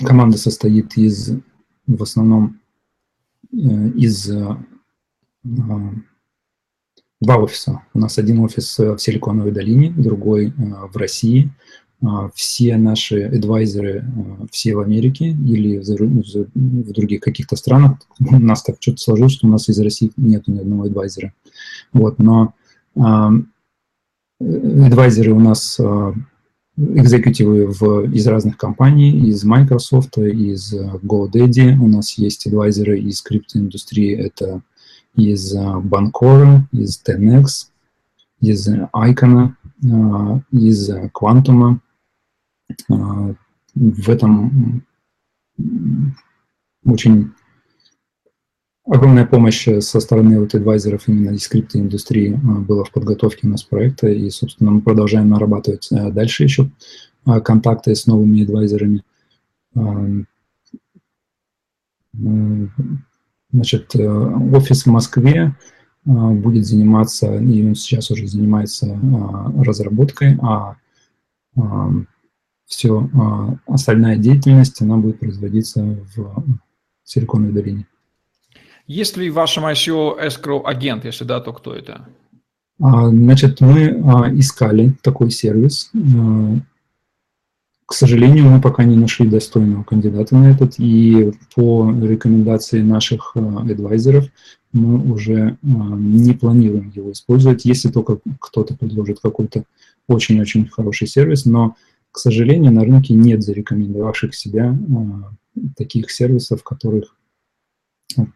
команда 0.06 0.38
состоит 0.38 0.96
из, 0.96 1.38
в 1.86 2.02
основном, 2.02 2.60
э, 3.52 3.56
из 3.56 4.30
два 7.20 7.36
офиса. 7.36 7.82
У 7.92 7.98
нас 7.98 8.18
один 8.18 8.40
офис 8.40 8.78
в 8.78 8.98
Силиконовой 8.98 9.52
долине, 9.52 9.90
другой 9.90 10.54
в 10.56 10.96
России. 10.96 11.50
А, 12.00 12.30
все 12.34 12.76
наши 12.76 13.22
адвайзеры, 13.22 14.04
а, 14.04 14.46
все 14.52 14.76
в 14.76 14.80
Америке 14.80 15.30
или 15.30 15.78
в 15.78 16.92
других 16.92 17.20
каких-то 17.20 17.56
странах. 17.56 17.98
У 18.20 18.38
нас 18.38 18.62
так 18.62 18.76
что-то 18.78 18.98
сложилось, 18.98 19.32
что 19.32 19.48
у 19.48 19.50
нас 19.50 19.68
из 19.68 19.80
России 19.80 20.12
нет 20.16 20.46
ни 20.46 20.60
одного 20.60 20.84
адвайзера. 20.84 21.32
Вот, 21.92 22.20
но 22.20 22.54
а, 22.96 23.32
адвайзеры 24.40 25.32
у 25.32 25.40
нас 25.40 25.80
экзекутивы 26.76 27.66
в, 27.66 28.12
из 28.12 28.24
разных 28.28 28.56
компаний, 28.56 29.10
из 29.10 29.42
Microsoft, 29.42 30.16
из 30.18 30.72
GoDaddy. 30.72 31.76
У 31.80 31.88
нас 31.88 32.16
есть 32.16 32.46
адвайзеры 32.46 33.00
из 33.00 33.20
криптоиндустрии, 33.22 34.14
это 34.14 34.62
из 35.16 35.56
Bancora, 35.56 36.60
из 36.70 37.02
10 37.02 37.72
из 38.40 38.68
Icon, 38.68 39.54
из 40.52 40.90
Quantum, 41.12 41.80
в 43.74 44.08
этом 44.08 44.84
очень 46.84 47.32
огромная 48.88 49.26
помощь 49.26 49.68
со 49.80 50.00
стороны 50.00 50.40
вот 50.40 50.54
адвайзеров 50.54 51.08
именно 51.08 51.34
из 51.34 51.46
криптоиндустрии 51.48 52.34
а, 52.34 52.60
была 52.60 52.84
в 52.84 52.90
подготовке 52.90 53.46
у 53.46 53.50
нас 53.50 53.62
проекта, 53.62 54.08
и, 54.08 54.30
собственно, 54.30 54.70
мы 54.70 54.80
продолжаем 54.80 55.28
нарабатывать 55.28 55.88
а, 55.92 56.10
дальше 56.10 56.44
еще 56.44 56.70
контакты 57.44 57.94
с 57.94 58.06
новыми 58.06 58.42
адвайзерами. 58.42 59.02
Значит, 63.52 63.94
офис 63.94 64.84
в 64.84 64.86
Москве 64.86 65.54
будет 66.04 66.64
заниматься, 66.64 67.36
и 67.36 67.66
он 67.66 67.74
сейчас 67.74 68.10
уже 68.10 68.26
занимается 68.26 68.98
разработкой, 69.58 70.38
а 70.40 70.76
все 72.68 73.10
остальная 73.66 74.16
деятельность, 74.16 74.80
она 74.82 74.96
будет 74.96 75.18
производиться 75.18 75.82
в 76.14 76.44
Силиконовой 77.02 77.52
долине. 77.52 77.86
Есть 78.86 79.16
ли 79.16 79.30
в 79.30 79.34
вашем 79.34 79.64
ICO 79.64 80.18
escrow 80.24 80.62
агент? 80.64 81.04
Если 81.04 81.24
да, 81.24 81.40
то 81.40 81.52
кто 81.52 81.74
это? 81.74 82.06
Значит, 82.78 83.60
мы 83.60 83.90
искали 84.38 84.94
такой 85.02 85.30
сервис. 85.30 85.90
К 87.86 87.94
сожалению, 87.94 88.44
мы 88.44 88.60
пока 88.60 88.84
не 88.84 88.96
нашли 88.96 89.26
достойного 89.26 89.82
кандидата 89.82 90.36
на 90.36 90.50
этот, 90.50 90.74
и 90.78 91.32
по 91.54 91.90
рекомендации 91.90 92.82
наших 92.82 93.34
адвайзеров 93.34 94.26
мы 94.72 95.10
уже 95.10 95.56
не 95.62 96.34
планируем 96.34 96.92
его 96.94 97.12
использовать, 97.12 97.64
если 97.64 97.88
только 97.90 98.18
кто-то 98.38 98.76
предложит 98.76 99.20
какой-то 99.20 99.64
очень-очень 100.06 100.68
хороший 100.68 101.08
сервис, 101.08 101.46
но, 101.46 101.76
к 102.10 102.18
сожалению, 102.18 102.72
на 102.72 102.82
рынке 102.82 103.14
нет 103.14 103.42
зарекомендовавших 103.42 104.34
себя 104.34 104.76
таких 105.76 106.10
сервисов, 106.10 106.62
которых, 106.62 107.16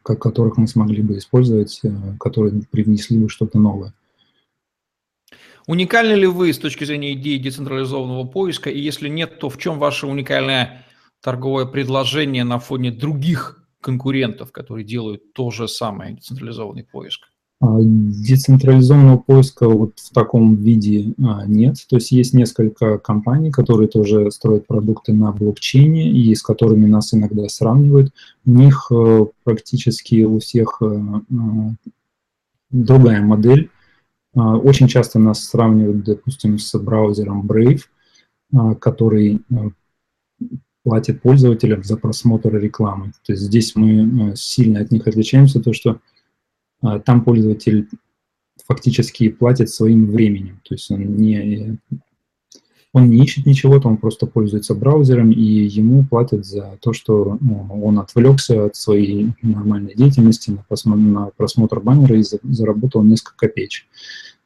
которых 0.02 0.56
мы 0.56 0.68
смогли 0.68 1.02
бы 1.02 1.18
использовать, 1.18 1.80
которые 2.20 2.62
привнесли 2.70 3.18
бы 3.18 3.28
что-то 3.28 3.58
новое. 3.58 3.94
Уникальны 5.66 6.14
ли 6.14 6.26
вы 6.26 6.52
с 6.52 6.58
точки 6.58 6.84
зрения 6.84 7.12
идеи 7.12 7.38
децентрализованного 7.38 8.24
поиска? 8.24 8.68
И 8.68 8.80
если 8.80 9.08
нет, 9.08 9.38
то 9.38 9.48
в 9.48 9.58
чем 9.58 9.78
ваше 9.78 10.06
уникальное 10.06 10.84
торговое 11.20 11.66
предложение 11.66 12.42
на 12.44 12.58
фоне 12.58 12.90
других 12.90 13.64
конкурентов, 13.80 14.50
которые 14.52 14.84
делают 14.84 15.32
то 15.32 15.50
же 15.50 15.68
самое, 15.68 16.14
децентрализованный 16.14 16.84
поиск? 16.84 17.31
А, 17.64 17.78
децентрализованного 17.80 19.18
поиска 19.18 19.68
вот 19.68 19.92
в 19.96 20.12
таком 20.12 20.56
виде 20.56 21.14
а, 21.24 21.46
нет. 21.46 21.76
То 21.88 21.94
есть 21.94 22.10
есть 22.10 22.34
несколько 22.34 22.98
компаний, 22.98 23.52
которые 23.52 23.88
тоже 23.88 24.32
строят 24.32 24.66
продукты 24.66 25.12
на 25.12 25.30
блокчейне 25.30 26.10
и 26.10 26.34
с 26.34 26.42
которыми 26.42 26.86
нас 26.86 27.14
иногда 27.14 27.48
сравнивают. 27.48 28.12
У 28.44 28.50
них 28.50 28.88
э, 28.90 29.26
практически 29.44 30.24
у 30.24 30.40
всех 30.40 30.78
э, 30.80 30.86
э, 30.86 31.36
другая 32.70 33.22
модель. 33.22 33.70
А, 34.34 34.56
очень 34.56 34.88
часто 34.88 35.20
нас 35.20 35.44
сравнивают, 35.44 36.02
допустим, 36.02 36.58
с 36.58 36.76
браузером 36.76 37.46
Brave, 37.46 37.82
который 38.80 39.40
платит 40.82 41.22
пользователям 41.22 41.84
за 41.84 41.96
просмотр 41.96 42.54
рекламы. 42.56 43.12
То 43.24 43.32
есть 43.32 43.44
здесь 43.44 43.76
мы 43.76 44.34
сильно 44.36 44.80
от 44.80 44.90
них 44.90 45.06
отличаемся, 45.06 45.60
то 45.60 45.72
что 45.72 46.00
там 47.04 47.24
пользователь 47.24 47.88
фактически 48.66 49.28
платит 49.28 49.70
своим 49.70 50.10
временем. 50.10 50.60
То 50.64 50.74
есть 50.74 50.90
он 50.90 51.16
не, 51.16 51.78
он 52.92 53.08
не 53.08 53.24
ищет 53.24 53.46
ничего, 53.46 53.78
то 53.80 53.88
он 53.88 53.96
просто 53.96 54.26
пользуется 54.26 54.74
браузером, 54.74 55.30
и 55.30 55.42
ему 55.42 56.04
платят 56.04 56.44
за 56.44 56.78
то, 56.80 56.92
что 56.92 57.38
ну, 57.40 57.66
он 57.82 57.98
отвлекся 57.98 58.66
от 58.66 58.76
своей 58.76 59.32
нормальной 59.42 59.94
деятельности 59.94 60.50
на 60.50 60.64
просмотр, 60.68 61.00
на 61.00 61.30
просмотр 61.36 61.80
баннера 61.80 62.18
и 62.18 62.24
заработал 62.42 63.02
несколько 63.02 63.36
копеечек. 63.36 63.86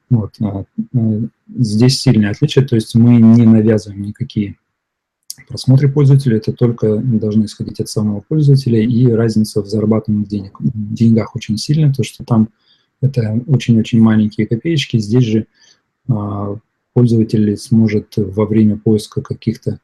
Вот. 0.08 0.34
А, 0.40 0.64
а, 0.94 1.20
здесь 1.56 2.00
сильное 2.00 2.30
отличие, 2.30 2.64
то 2.64 2.76
есть 2.76 2.94
мы 2.94 3.16
не 3.16 3.44
навязываем 3.44 4.02
никакие 4.02 4.56
просмотры 5.48 5.90
пользователя, 5.90 6.36
это 6.36 6.52
только 6.52 6.96
должны 6.96 7.44
исходить 7.44 7.80
от 7.80 7.88
самого 7.88 8.20
пользователя, 8.20 8.80
и 8.80 9.06
разница 9.10 9.62
в 9.62 9.66
зарабатываемых 9.66 10.28
денег, 10.28 10.60
в 10.60 10.94
деньгах 10.94 11.36
очень 11.36 11.58
сильная, 11.58 11.92
то 11.92 12.02
что 12.02 12.24
там 12.24 12.48
это 13.00 13.42
очень-очень 13.46 14.00
маленькие 14.00 14.46
копеечки, 14.46 14.98
здесь 14.98 15.24
же 15.24 15.46
а, 16.08 16.56
пользователь 16.92 17.56
сможет 17.58 18.14
во 18.16 18.46
время 18.46 18.76
поиска 18.76 19.20
каких-то 19.20 19.80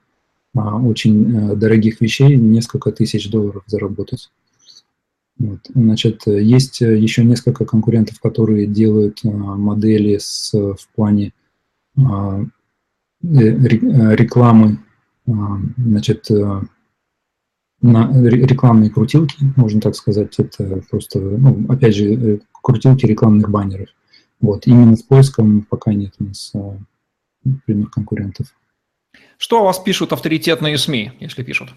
а, 0.54 0.80
очень 0.80 1.36
а, 1.36 1.54
дорогих 1.54 2.00
вещей 2.00 2.36
несколько 2.36 2.90
тысяч 2.90 3.30
долларов 3.30 3.64
заработать. 3.66 4.30
Вот. 5.38 5.60
Значит, 5.74 6.26
есть 6.26 6.80
еще 6.80 7.24
несколько 7.24 7.64
конкурентов, 7.64 8.20
которые 8.20 8.66
делают 8.66 9.20
а, 9.24 9.28
модели 9.28 10.18
с, 10.18 10.52
в 10.52 10.88
плане 10.94 11.32
а, 11.98 12.44
рекламы, 13.22 14.78
а, 14.78 14.91
значит, 15.26 16.28
на 17.82 18.10
рекламные 18.28 18.90
крутилки, 18.90 19.36
можно 19.56 19.80
так 19.80 19.96
сказать, 19.96 20.38
это 20.38 20.82
просто, 20.88 21.18
ну, 21.18 21.66
опять 21.68 21.96
же, 21.96 22.14
э, 22.14 22.38
крутилки 22.62 23.06
рекламных 23.06 23.50
баннеров. 23.50 23.88
Вот, 24.40 24.66
именно 24.66 24.96
с 24.96 25.02
поиском 25.02 25.62
пока 25.62 25.92
нет 25.92 26.14
у 26.20 26.24
нас 26.24 26.52
прямых 27.66 27.90
конкурентов. 27.90 28.46
Что 29.36 29.62
у 29.62 29.64
вас 29.64 29.80
пишут 29.80 30.12
авторитетные 30.12 30.78
СМИ, 30.78 31.12
если 31.18 31.42
пишут? 31.42 31.70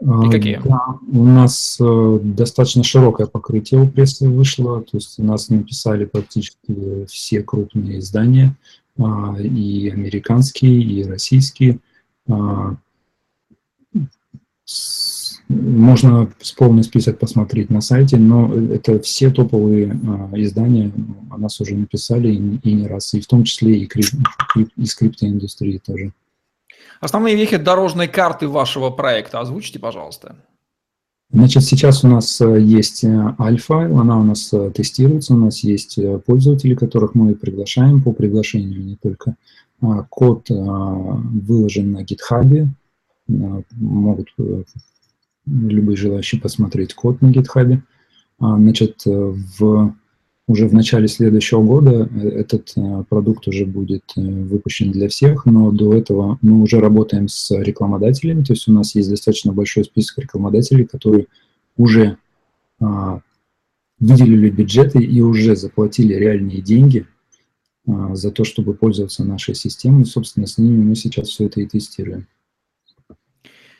И 0.00 0.30
какие? 0.30 0.60
Да, 0.64 0.98
у 1.12 1.24
нас 1.24 1.78
э, 1.80 2.18
достаточно 2.22 2.84
широкое 2.84 3.26
покрытие 3.26 3.80
у 3.80 3.88
прессы 3.88 4.28
вышло, 4.28 4.82
то 4.82 4.96
есть 4.96 5.18
у 5.18 5.24
нас 5.24 5.48
написали 5.48 6.04
практически 6.04 7.06
все 7.06 7.42
крупные 7.42 8.00
издания, 8.00 8.54
э, 8.96 9.02
и 9.42 9.88
американские, 9.90 10.82
и 10.82 11.04
российские. 11.04 11.80
С, 14.66 15.42
можно 15.48 16.30
полный 16.56 16.84
список 16.84 17.18
посмотреть 17.18 17.70
на 17.70 17.80
сайте, 17.80 18.16
но 18.16 18.52
это 18.54 18.98
все 19.00 19.30
топовые 19.30 19.88
э, 19.88 20.40
издания 20.40 20.90
о 21.30 21.36
нас 21.36 21.60
уже 21.60 21.74
написали 21.74 22.28
и, 22.28 22.56
и 22.62 22.72
не 22.72 22.86
раз, 22.86 23.12
и 23.12 23.20
в 23.20 23.26
том 23.26 23.44
числе 23.44 23.78
и, 23.78 23.86
крип, 23.86 24.06
крип, 24.52 24.70
из 24.76 24.94
криптоиндустрии 24.94 25.78
тоже. 25.84 26.12
Основные 27.00 27.36
вехи 27.36 27.58
дорожной 27.58 28.08
карты 28.08 28.48
вашего 28.48 28.88
проекта 28.88 29.40
озвучите, 29.40 29.78
пожалуйста. 29.78 30.36
Значит, 31.30 31.64
сейчас 31.64 32.04
у 32.04 32.08
нас 32.08 32.40
э, 32.40 32.60
есть 32.60 33.02
э, 33.02 33.34
альфа, 33.40 33.86
она 33.86 34.20
у 34.20 34.22
нас 34.22 34.52
э, 34.52 34.70
тестируется, 34.70 35.34
у 35.34 35.36
нас 35.36 35.64
есть 35.64 35.98
пользователи, 36.24 36.74
которых 36.74 37.14
мы 37.14 37.34
приглашаем 37.34 38.02
по 38.02 38.12
приглашению 38.12 38.80
не 38.84 38.96
только. 38.96 39.34
А, 39.80 40.02
код 40.08 40.46
выложен 40.48 41.92
на 41.92 42.02
GitHub, 42.02 42.66
могут 43.26 44.28
любые 45.46 45.96
желающие 45.96 46.40
посмотреть 46.40 46.94
код 46.94 47.20
на 47.22 47.30
GitHub. 47.30 47.78
А, 48.38 48.56
значит, 48.56 49.02
в 49.04 49.94
уже 50.46 50.68
в 50.68 50.74
начале 50.74 51.08
следующего 51.08 51.62
года 51.62 52.08
э, 52.12 52.28
этот 52.28 52.72
э, 52.76 53.04
продукт 53.08 53.48
уже 53.48 53.64
будет 53.64 54.04
э, 54.16 54.20
выпущен 54.20 54.92
для 54.92 55.08
всех, 55.08 55.46
но 55.46 55.70
до 55.70 55.94
этого 55.94 56.38
мы 56.42 56.62
уже 56.62 56.80
работаем 56.80 57.28
с 57.28 57.50
рекламодателями, 57.50 58.44
то 58.44 58.52
есть 58.52 58.68
у 58.68 58.72
нас 58.72 58.94
есть 58.94 59.08
достаточно 59.08 59.52
большой 59.52 59.84
список 59.84 60.18
рекламодателей, 60.18 60.84
которые 60.84 61.26
уже 61.76 62.18
а, 62.78 63.20
выделили 63.98 64.50
бюджеты 64.50 65.02
и 65.02 65.20
уже 65.20 65.56
заплатили 65.56 66.14
реальные 66.14 66.60
деньги 66.60 67.00
а, 67.00 67.13
за 67.86 68.30
то, 68.30 68.44
чтобы 68.44 68.74
пользоваться 68.74 69.24
нашей 69.24 69.54
системой. 69.54 70.06
Собственно, 70.06 70.46
с 70.46 70.58
ними 70.58 70.82
мы 70.82 70.94
сейчас 70.94 71.28
все 71.28 71.46
это 71.46 71.60
и 71.60 71.66
тестируем. 71.66 72.26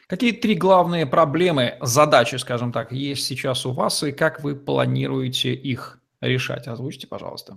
Какие 0.06 0.32
три 0.32 0.54
главные 0.54 1.06
проблемы, 1.06 1.74
задачи, 1.80 2.36
скажем 2.36 2.72
так, 2.72 2.92
есть 2.92 3.24
сейчас 3.24 3.64
у 3.64 3.72
вас, 3.72 4.02
и 4.02 4.12
как 4.12 4.44
вы 4.44 4.54
планируете 4.54 5.54
их 5.54 5.98
решать? 6.20 6.68
Озвучьте, 6.68 7.06
пожалуйста. 7.06 7.56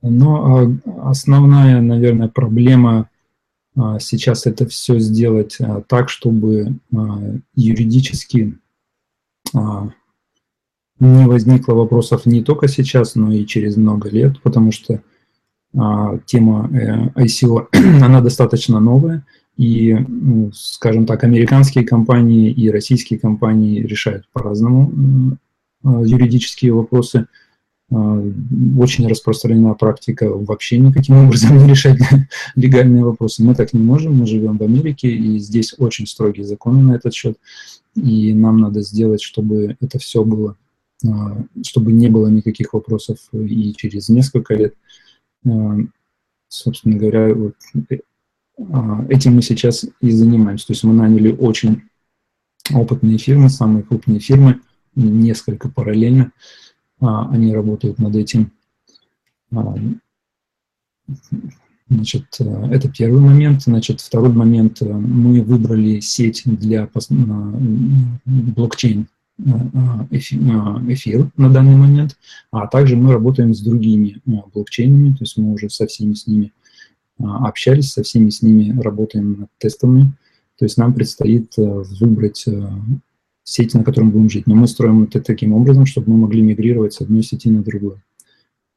Но 0.00 0.60
а, 0.60 1.10
основная, 1.10 1.80
наверное, 1.80 2.28
проблема 2.28 3.08
а, 3.76 3.98
сейчас 3.98 4.46
это 4.46 4.68
все 4.68 4.98
сделать 4.98 5.56
а, 5.60 5.80
так, 5.82 6.08
чтобы 6.10 6.78
юридически 7.54 8.58
не 11.00 11.26
возникло 11.26 11.74
вопросов 11.74 12.24
не 12.24 12.42
только 12.42 12.68
сейчас, 12.68 13.14
но 13.14 13.32
и 13.32 13.46
через 13.46 13.76
много 13.76 14.08
лет, 14.08 14.40
потому 14.42 14.72
что 14.72 15.02
тема 16.26 16.70
э, 16.72 17.24
ICO, 17.24 17.66
она 18.02 18.20
достаточно 18.20 18.80
новая, 18.80 19.24
и, 19.56 19.94
ну, 19.94 20.50
скажем 20.52 21.06
так, 21.06 21.24
американские 21.24 21.84
компании 21.84 22.50
и 22.50 22.70
российские 22.70 23.18
компании 23.18 23.80
решают 23.80 24.28
по-разному 24.32 25.36
юридические 25.82 26.72
вопросы– 26.72 27.26
а, 27.90 28.22
очень 28.78 29.06
распространена 29.06 29.74
практика 29.74 30.28
вообще 30.28 30.78
никаким 30.78 31.16
образом 31.26 31.58
не 31.58 31.68
решать 31.68 31.98
легальные 32.56 33.04
вопросы. 33.04 33.44
Мы 33.44 33.54
так 33.54 33.72
не 33.72 33.80
можем, 33.80 34.16
мы 34.16 34.26
живем 34.26 34.58
в 34.58 34.62
Америке, 34.62 35.08
и 35.10 35.38
здесь 35.38 35.74
очень 35.78 36.06
строгие 36.06 36.44
законы 36.44 36.82
на 36.82 36.96
этот 36.96 37.14
счет, 37.14 37.36
и 37.94 38.32
нам 38.32 38.58
надо 38.58 38.80
сделать, 38.80 39.22
чтобы 39.22 39.76
это 39.80 39.98
все 39.98 40.24
было, 40.24 40.56
а, 41.06 41.42
чтобы 41.64 41.92
не 41.92 42.08
было 42.08 42.28
никаких 42.28 42.72
вопросов 42.72 43.18
и 43.32 43.74
через 43.76 44.08
несколько 44.08 44.54
лет. 44.54 44.74
А, 45.46 45.76
собственно 46.48 46.96
говоря, 46.96 47.34
вот 47.34 47.54
э, 47.90 47.98
этим 49.08 49.34
мы 49.34 49.42
сейчас 49.42 49.86
и 50.00 50.10
занимаемся. 50.10 50.68
То 50.68 50.72
есть 50.72 50.84
мы 50.84 50.94
наняли 50.94 51.32
очень 51.32 51.82
опытные 52.72 53.18
фирмы, 53.18 53.48
самые 53.48 53.82
крупные 53.82 54.20
фирмы, 54.20 54.60
несколько 54.94 55.68
параллельно, 55.68 56.32
а, 57.00 57.28
они 57.30 57.54
работают 57.54 57.98
над 57.98 58.16
этим. 58.16 58.52
А, 59.52 59.76
Значит, 61.88 62.24
э, 62.40 62.68
это 62.72 62.88
первый 62.88 63.20
момент. 63.20 63.62
Значит, 63.62 64.00
второй 64.00 64.32
момент. 64.32 64.80
Э, 64.82 64.86
мы 64.86 65.42
выбрали 65.42 66.00
сеть 66.00 66.42
для 66.44 66.88
блокчейн 68.24 69.06
эфир 70.10 71.30
на 71.36 71.50
данный 71.50 71.76
момент, 71.76 72.16
а 72.50 72.66
также 72.66 72.96
мы 72.96 73.12
работаем 73.12 73.52
с 73.54 73.60
другими 73.60 74.20
блокчейнами, 74.52 75.12
то 75.12 75.22
есть 75.22 75.36
мы 75.36 75.52
уже 75.52 75.68
со 75.70 75.86
всеми 75.86 76.14
с 76.14 76.26
ними 76.26 76.52
общались, 77.18 77.92
со 77.92 78.02
всеми 78.02 78.30
с 78.30 78.42
ними 78.42 78.78
работаем 78.80 79.40
над 79.40 79.48
тестами, 79.58 80.12
то 80.56 80.64
есть 80.64 80.78
нам 80.78 80.94
предстоит 80.94 81.52
выбрать 81.56 82.46
сеть, 83.42 83.74
на 83.74 83.84
которой 83.84 84.04
мы 84.04 84.12
будем 84.12 84.30
жить. 84.30 84.46
Но 84.46 84.54
мы 84.54 84.68
строим 84.68 85.02
это 85.02 85.20
таким 85.20 85.52
образом, 85.52 85.84
чтобы 85.84 86.12
мы 86.12 86.18
могли 86.18 86.40
мигрировать 86.40 86.94
с 86.94 87.00
одной 87.00 87.22
сети 87.22 87.50
на 87.50 87.62
другую. 87.62 88.00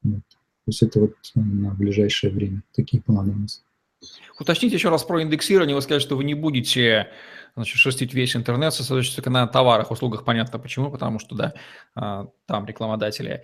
Вот. 0.02 0.20
То 0.20 0.70
есть 0.70 0.82
это 0.82 1.00
вот 1.00 1.14
на 1.34 1.70
ближайшее 1.70 2.32
время. 2.32 2.62
Такие 2.74 3.00
планы 3.02 3.32
у 3.32 3.38
нас. 3.38 3.62
Уточните 4.38 4.76
еще 4.76 4.88
раз 4.88 5.02
про 5.04 5.22
индексирование. 5.22 5.74
Вы 5.74 5.82
сказали, 5.82 6.00
что 6.00 6.16
вы 6.16 6.24
не 6.24 6.34
будете 6.34 7.08
значит, 7.56 7.76
шерстить 7.76 8.14
весь 8.14 8.36
интернет, 8.36 8.72
сосредоточиться 8.72 9.16
только 9.16 9.30
на 9.30 9.46
товарах, 9.46 9.90
услугах. 9.90 10.24
Понятно 10.24 10.58
почему, 10.58 10.90
потому 10.90 11.18
что, 11.18 11.34
да, 11.34 11.54
а, 11.94 12.28
там 12.46 12.66
рекламодатели. 12.66 13.42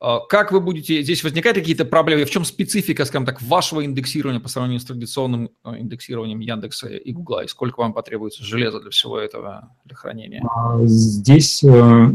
А, 0.00 0.20
как 0.20 0.52
вы 0.52 0.60
будете, 0.60 1.02
здесь 1.02 1.22
возникают 1.22 1.56
какие-то 1.56 1.84
проблемы? 1.84 2.24
В 2.24 2.30
чем 2.30 2.44
специфика, 2.44 3.04
скажем 3.04 3.24
так, 3.24 3.40
вашего 3.40 3.84
индексирования 3.84 4.40
по 4.40 4.48
сравнению 4.48 4.80
с 4.80 4.84
традиционным 4.84 5.50
а, 5.62 5.78
индексированием 5.78 6.40
Яндекса 6.40 6.88
и 6.88 7.12
Гугла? 7.12 7.44
И 7.44 7.48
сколько 7.48 7.80
вам 7.80 7.94
потребуется 7.94 8.44
железа 8.44 8.80
для 8.80 8.90
всего 8.90 9.18
этого, 9.18 9.74
для 9.84 9.96
хранения? 9.96 10.42
Здесь 10.86 11.62
э, 11.62 12.10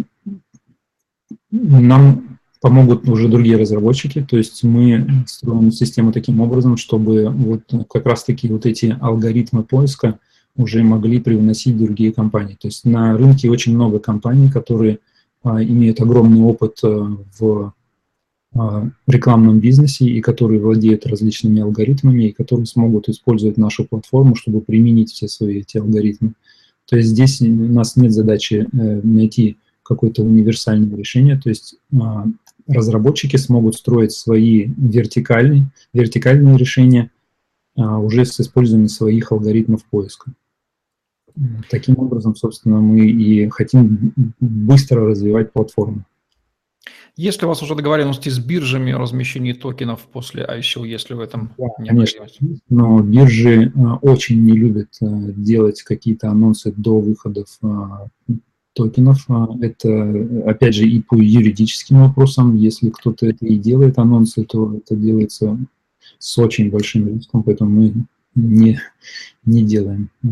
нам 1.50 2.40
помогут 2.62 3.10
уже 3.10 3.28
другие 3.28 3.58
разработчики, 3.58 4.26
то 4.28 4.38
есть 4.38 4.64
мы 4.64 5.26
строим 5.28 5.72
систему 5.72 6.12
таким 6.12 6.40
образом, 6.40 6.78
чтобы 6.78 7.28
вот 7.30 7.64
как 7.90 8.06
раз-таки 8.06 8.48
вот 8.48 8.66
эти 8.68 8.96
алгоритмы 9.02 9.64
поиска 9.64 10.20
уже 10.56 10.84
могли 10.84 11.20
привносить 11.20 11.78
другие 11.78 12.14
компании. 12.14 12.58
То 12.60 12.68
есть 12.68 12.86
на 12.86 13.18
рынке 13.18 13.50
очень 13.50 13.74
много 13.74 14.00
компаний, 14.00 14.50
которые 14.50 15.00
а, 15.44 15.64
имеют 15.64 16.02
огромный 16.02 16.42
опыт 16.42 16.78
а, 16.84 17.18
в 17.40 17.74
а, 18.54 18.90
рекламном 19.08 19.60
бизнесе 19.60 20.06
и 20.06 20.22
которые 20.22 20.62
владеют 20.62 21.08
различными 21.08 21.62
алгоритмами 21.62 22.26
и 22.26 22.32
которые 22.32 22.68
смогут 22.68 23.10
использовать 23.10 23.58
нашу 23.58 23.86
платформу, 23.86 24.36
чтобы 24.36 24.62
применить 24.62 25.12
все 25.12 25.28
свои 25.28 25.60
эти 25.62 25.78
алгоритмы. 25.78 26.34
То 26.88 26.98
есть 26.98 27.10
здесь 27.10 27.42
у 27.42 27.48
нас 27.48 27.96
нет 27.96 28.12
задачи 28.12 28.68
э, 28.72 29.02
найти 29.04 29.58
какое-то 29.84 30.24
универсальное 30.24 30.96
решение, 30.96 31.40
то 31.40 31.50
есть 31.50 31.76
разработчики 32.72 33.38
смогут 33.38 33.76
строить 33.76 34.12
свои 34.12 34.66
вертикальные, 34.78 35.72
вертикальные 35.94 36.58
решения 36.58 37.12
а, 37.76 38.00
уже 38.00 38.26
с 38.26 38.40
использованием 38.40 38.90
своих 38.90 39.32
алгоритмов 39.32 39.84
поиска. 39.86 40.32
Таким 41.70 41.98
образом, 41.98 42.36
собственно, 42.36 42.82
мы 42.82 43.08
и 43.08 43.50
хотим 43.50 44.14
быстро 44.40 45.08
развивать 45.08 45.54
платформу. 45.54 46.04
Есть 47.18 47.42
ли 47.42 47.46
у 47.46 47.50
вас 47.50 47.62
уже 47.62 47.76
договоренности 47.76 48.30
с 48.30 48.40
биржами 48.40 48.94
о 48.94 48.98
размещении 48.98 49.54
токенов 49.54 50.02
после 50.12 50.44
ICO, 50.44 50.88
если 50.88 51.14
в 51.14 51.20
этом 51.20 51.54
да, 51.58 51.68
конечно, 51.78 52.26
но 52.70 53.02
биржи 53.02 53.72
а, 53.76 53.98
очень 53.98 54.44
не 54.44 54.54
любят 54.54 54.90
а, 55.02 55.06
делать 55.06 55.84
какие-то 55.84 56.30
анонсы 56.30 56.72
до 56.72 57.00
выходов 57.00 57.48
а, 57.62 58.08
токенов. 58.74 59.26
А, 59.30 59.48
это, 59.62 60.28
опять 60.46 60.76
же, 60.76 60.88
и 60.88 61.02
по 61.02 61.16
юридическим 61.16 62.02
вопросам. 62.02 62.56
Если 62.56 62.90
кто-то 62.90 63.28
это 63.28 63.46
и 63.46 63.56
делает 63.58 63.98
анонсы, 63.98 64.44
то 64.44 64.76
это 64.76 64.96
делается 64.96 65.58
с 66.18 66.38
очень 66.38 66.70
большим 66.70 67.08
риском, 67.08 67.44
поэтому 67.44 67.72
мы 67.72 67.94
не, 68.36 68.80
не 69.46 69.64
делаем 69.64 70.10
а, 70.24 70.28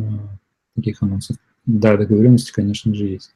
таких 0.75 1.01
анонсов. 1.01 1.37
Да, 1.65 1.97
договоренности, 1.97 2.51
конечно 2.51 2.93
же, 2.93 3.05
есть. 3.05 3.31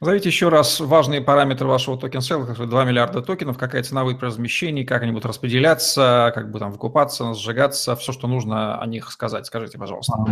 Назовите 0.00 0.28
еще 0.28 0.50
раз 0.50 0.80
важные 0.80 1.22
параметры 1.22 1.66
вашего 1.66 1.96
token 1.96 2.20
sale 2.20 2.36
а, 2.36 2.44
2 2.44 2.84
миллиарда 2.84 3.22
токенов, 3.22 3.56
какая 3.56 3.82
цена 3.82 4.04
будет 4.04 4.18
при 4.18 4.26
размещении, 4.26 4.84
как 4.84 5.02
они 5.02 5.12
будут 5.12 5.24
распределяться, 5.24 6.30
как 6.34 6.50
бы 6.50 6.58
там 6.58 6.72
выкупаться, 6.72 7.32
сжигаться, 7.32 7.96
все, 7.96 8.12
что 8.12 8.28
нужно 8.28 8.78
о 8.78 8.86
них 8.86 9.10
сказать. 9.10 9.46
Скажите, 9.46 9.78
пожалуйста. 9.78 10.12
А, 10.18 10.26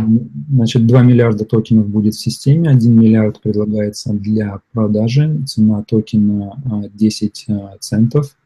значит, 0.49 0.85
2 0.85 1.01
миллиарда 1.01 1.45
токенов 1.45 1.87
будет 1.87 2.13
в 2.13 2.21
системе, 2.21 2.69
1 2.69 2.93
миллиард 2.93 3.41
предлагается 3.41 4.13
для 4.13 4.61
продажи, 4.73 5.41
цена 5.47 5.83
токена 5.87 6.59
10 6.93 7.45
а, 7.49 7.53
а, 7.53 7.77
центов. 7.79 8.37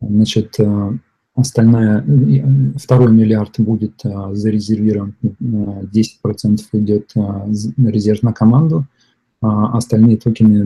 Значит, 0.00 0.56
остальная, 1.36 2.04
второй 2.76 3.12
миллиард 3.12 3.60
будет 3.60 4.02
зарезервирован, 4.02 5.14
10% 5.22 6.60
идет 6.72 7.12
резерв 7.76 8.22
на 8.22 8.32
команду, 8.32 8.86
остальные 9.42 10.18
токены 10.18 10.64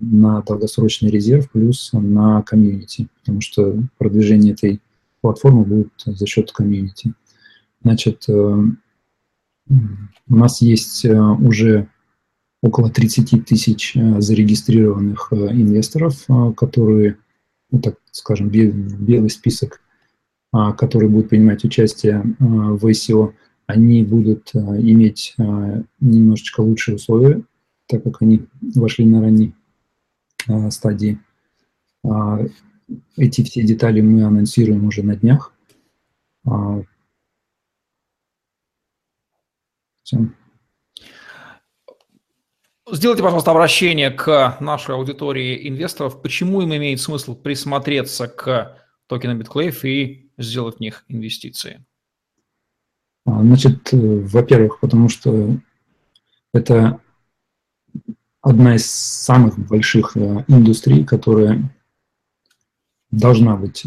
на 0.00 0.42
долгосрочный 0.42 1.10
резерв 1.10 1.50
плюс 1.50 1.90
на 1.92 2.42
комьюнити, 2.42 3.08
потому 3.20 3.40
что 3.40 3.76
продвижение 3.98 4.52
этой 4.52 4.80
платформы 5.20 5.64
будет 5.64 5.92
за 6.04 6.26
счет 6.26 6.50
комьюнити. 6.52 7.14
Значит, 7.82 8.24
э, 8.28 8.32
у 9.68 10.34
нас 10.34 10.60
есть 10.60 11.04
э, 11.04 11.16
уже 11.16 11.88
около 12.62 12.90
30 12.90 13.44
тысяч 13.44 13.96
э, 13.96 14.20
зарегистрированных 14.20 15.32
инвесторов, 15.32 16.26
которые, 16.56 17.18
ну, 17.70 17.80
так 17.80 17.96
скажем, 18.10 18.48
белый 18.48 19.30
список, 19.30 19.80
которые 20.52 21.10
будут 21.10 21.28
принимать 21.28 21.64
участие 21.64 22.22
в 22.38 22.84
ICO, 22.86 23.34
они 23.66 24.02
будут 24.04 24.54
иметь 24.54 25.34
немножечко 26.00 26.62
лучшие 26.62 26.96
условия 26.96 27.42
так 27.86 28.02
как 28.02 28.22
они 28.22 28.46
вошли 28.74 29.04
на 29.04 29.20
ранней 29.20 29.54
а, 30.48 30.70
стадии. 30.70 31.18
А, 32.04 32.40
эти 33.16 33.42
все 33.42 33.62
детали 33.62 34.00
мы 34.00 34.24
анонсируем 34.24 34.86
уже 34.86 35.02
на 35.02 35.16
днях. 35.16 35.52
А, 36.46 36.82
все. 40.02 40.28
Сделайте, 42.92 43.24
пожалуйста, 43.24 43.50
обращение 43.50 44.10
к 44.10 44.58
нашей 44.60 44.94
аудитории 44.94 45.68
инвесторов. 45.68 46.22
Почему 46.22 46.62
им 46.62 46.74
имеет 46.76 47.00
смысл 47.00 47.34
присмотреться 47.34 48.28
к 48.28 48.80
токенам 49.08 49.40
BitClave 49.40 49.76
и 49.82 50.30
сделать 50.38 50.76
в 50.76 50.80
них 50.80 51.04
инвестиции? 51.08 51.84
Значит, 53.24 53.92
э, 53.92 53.96
во-первых, 53.96 54.78
потому 54.78 55.08
что 55.08 55.58
это 56.54 57.00
одна 58.46 58.76
из 58.76 58.86
самых 58.86 59.58
больших 59.58 60.16
э, 60.16 60.44
индустрий, 60.46 61.04
которая 61.04 61.68
должна 63.10 63.56
быть 63.56 63.84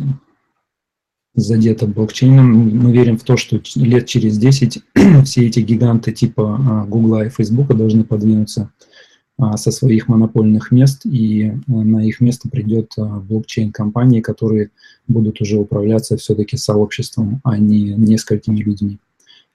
задета 1.34 1.88
блокчейном. 1.88 2.78
Мы 2.78 2.92
верим 2.92 3.18
в 3.18 3.24
то, 3.24 3.38
что 3.38 3.62
лет 3.76 4.06
через 4.08 4.38
10 4.38 4.84
все 5.24 5.48
эти 5.48 5.62
гиганты 5.62 6.12
типа 6.12 6.86
Гугла 6.90 7.26
и 7.26 7.30
Фейсбука 7.30 7.74
должны 7.74 8.04
подвинуться 8.04 8.70
а, 9.38 9.56
со 9.56 9.72
своих 9.72 10.10
монопольных 10.10 10.72
мест, 10.72 11.06
и 11.06 11.46
э, 11.46 11.54
на 11.66 12.06
их 12.06 12.20
место 12.20 12.50
придет 12.50 12.92
блокчейн-компании, 12.98 14.20
которые 14.20 14.72
будут 15.08 15.40
уже 15.40 15.58
управляться 15.58 16.18
все-таки 16.18 16.58
сообществом, 16.58 17.40
а 17.46 17.58
не 17.58 17.94
несколькими 17.94 18.58
людьми. 18.58 19.00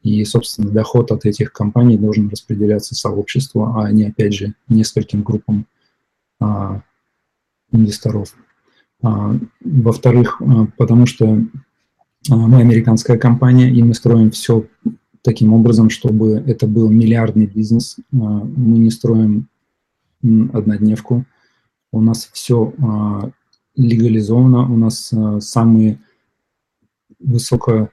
И, 0.05 0.23
собственно, 0.27 0.71
доход 0.71 1.11
от 1.13 1.25
этих 1.25 1.51
компаний 1.51 1.97
должен 1.97 2.29
распределяться 2.29 2.95
сообществу, 2.95 3.75
а 3.75 3.91
не, 3.91 4.05
опять 4.05 4.35
же, 4.35 4.55
нескольким 4.69 5.23
группам 5.23 5.67
а, 6.39 6.83
инвесторов. 7.73 8.35
А, 9.03 9.35
во-вторых, 9.65 10.43
а, 10.43 10.67
потому 10.77 11.07
что 11.07 11.39
а, 12.31 12.37
мы 12.37 12.61
американская 12.61 13.17
компания, 13.17 13.71
и 13.71 13.83
мы 13.83 13.95
строим 13.95 14.31
все 14.31 14.67
таким 15.23 15.55
образом, 15.55 15.89
чтобы 15.89 16.33
это 16.47 16.67
был 16.67 16.91
миллиардный 16.91 17.47
бизнес. 17.47 17.97
А, 18.13 18.17
мы 18.17 18.79
не 18.79 18.91
строим 18.91 19.49
однодневку. 20.53 21.25
У 21.93 22.03
нас 22.03 22.29
все 22.31 22.75
а, 22.79 23.31
легализовано, 23.75 24.71
у 24.71 24.77
нас 24.77 25.15
самые 25.41 25.99
высоко 27.19 27.89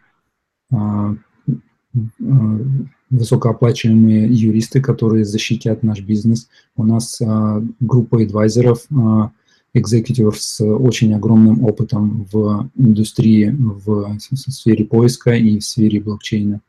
высокооплачиваемые 3.10 4.28
юристы, 4.28 4.82
которые 4.82 5.26
защитят 5.26 5.84
наш 5.84 6.00
бизнес. 6.02 6.48
У 6.76 6.84
нас 6.84 7.22
а, 7.22 7.62
группа 7.80 8.22
адвайзеров, 8.22 8.86
а, 8.90 9.32
экзекутивов 9.74 10.42
с 10.42 10.64
очень 10.64 11.14
огромным 11.14 11.64
опытом 11.64 12.28
в 12.32 12.70
индустрии, 12.76 13.56
в 13.58 14.18
сфере 14.20 14.86
поиска 14.86 15.34
и 15.34 15.60
в 15.60 15.66
сфере 15.66 16.02
блокчейна. 16.02 16.62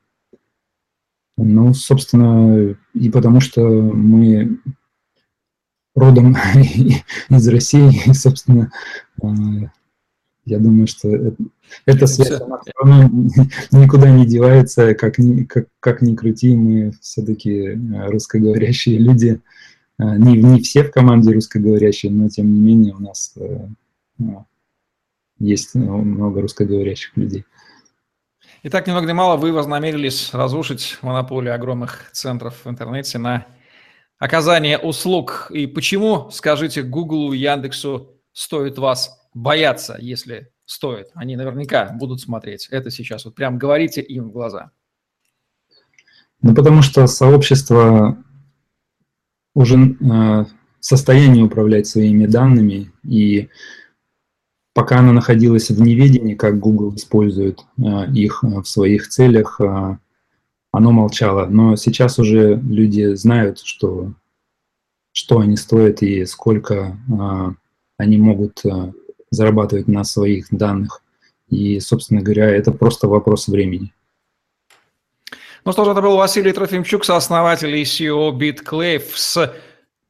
Ну, 1.36 1.74
собственно, 1.74 2.76
и 2.94 3.10
потому 3.10 3.40
что 3.40 3.62
мы 3.62 4.58
родом 5.94 6.36
из 7.30 7.48
России, 7.48 8.12
собственно, 8.12 8.70
я 10.44 10.58
думаю, 10.58 10.86
что 10.86 11.08
это, 11.08 11.36
эта 11.86 12.06
связь 12.06 12.40
она 12.80 13.08
никуда 13.70 14.10
не 14.10 14.26
девается, 14.26 14.94
как 14.94 15.18
ни, 15.18 15.44
как, 15.44 15.66
как 15.78 16.02
ни 16.02 16.14
крути, 16.14 16.56
мы 16.56 16.92
все-таки 17.00 17.52
э, 17.52 17.76
русскоговорящие 18.10 18.98
люди. 18.98 19.40
Э, 19.98 20.16
не, 20.16 20.42
не 20.42 20.60
все 20.60 20.82
в 20.82 20.90
команде 20.90 21.32
русскоговорящие, 21.32 22.10
но 22.10 22.28
тем 22.28 22.52
не 22.52 22.60
менее 22.60 22.94
у 22.94 23.00
нас 23.00 23.34
э, 23.36 23.68
ну, 24.18 24.46
есть 25.38 25.74
много 25.74 26.40
русскоговорящих 26.40 27.16
людей. 27.16 27.44
Итак, 28.64 28.86
ни 28.86 28.92
много 28.92 29.06
ни 29.06 29.12
мало, 29.12 29.36
вы 29.36 29.52
вознамерились 29.52 30.34
разрушить 30.34 30.98
монополию 31.02 31.54
огромных 31.54 32.10
центров 32.12 32.64
в 32.64 32.70
интернете 32.70 33.18
на 33.18 33.46
оказание 34.18 34.78
услуг. 34.78 35.48
И 35.50 35.66
почему, 35.66 36.30
скажите, 36.30 36.82
Google 36.82 37.32
Яндексу 37.32 38.20
стоит 38.32 38.78
вас 38.78 39.21
бояться, 39.34 39.96
если 39.98 40.52
стоит? 40.64 41.08
Они 41.14 41.36
наверняка 41.36 41.92
будут 41.92 42.20
смотреть. 42.20 42.68
Это 42.70 42.90
сейчас 42.90 43.24
вот 43.24 43.34
прям 43.34 43.58
говорите 43.58 44.00
им 44.00 44.28
в 44.28 44.32
глаза. 44.32 44.70
Ну, 46.42 46.54
потому 46.54 46.82
что 46.82 47.06
сообщество 47.06 48.22
уже 49.54 49.76
э, 49.76 49.94
в 50.00 50.46
состоянии 50.80 51.42
управлять 51.42 51.86
своими 51.86 52.26
данными, 52.26 52.90
и 53.04 53.48
пока 54.74 54.98
она 54.98 55.12
находилась 55.12 55.70
в 55.70 55.80
неведении, 55.80 56.34
как 56.34 56.58
Google 56.58 56.94
использует 56.96 57.60
э, 57.78 58.10
их 58.12 58.42
в 58.42 58.64
своих 58.64 59.08
целях, 59.08 59.60
э, 59.60 59.96
оно 60.72 60.90
молчало. 60.90 61.46
Но 61.46 61.76
сейчас 61.76 62.18
уже 62.18 62.56
люди 62.56 63.14
знают, 63.14 63.60
что, 63.60 64.12
что 65.12 65.38
они 65.40 65.56
стоят 65.56 66.02
и 66.02 66.24
сколько 66.24 66.98
э, 67.08 67.54
они 67.98 68.16
могут 68.16 68.64
э, 68.64 68.92
зарабатывать 69.32 69.88
на 69.88 70.04
своих 70.04 70.46
данных. 70.50 71.02
И, 71.48 71.80
собственно 71.80 72.22
говоря, 72.22 72.48
это 72.48 72.70
просто 72.70 73.08
вопрос 73.08 73.48
времени. 73.48 73.92
Ну 75.64 75.72
что 75.72 75.84
ж, 75.84 75.88
это 75.88 76.02
был 76.02 76.16
Василий 76.16 76.52
Трофимчук, 76.52 77.04
сооснователь 77.04 77.74
и 77.76 77.82
CEO 77.82 78.36
BitClave 78.36 79.04
с 79.14 79.54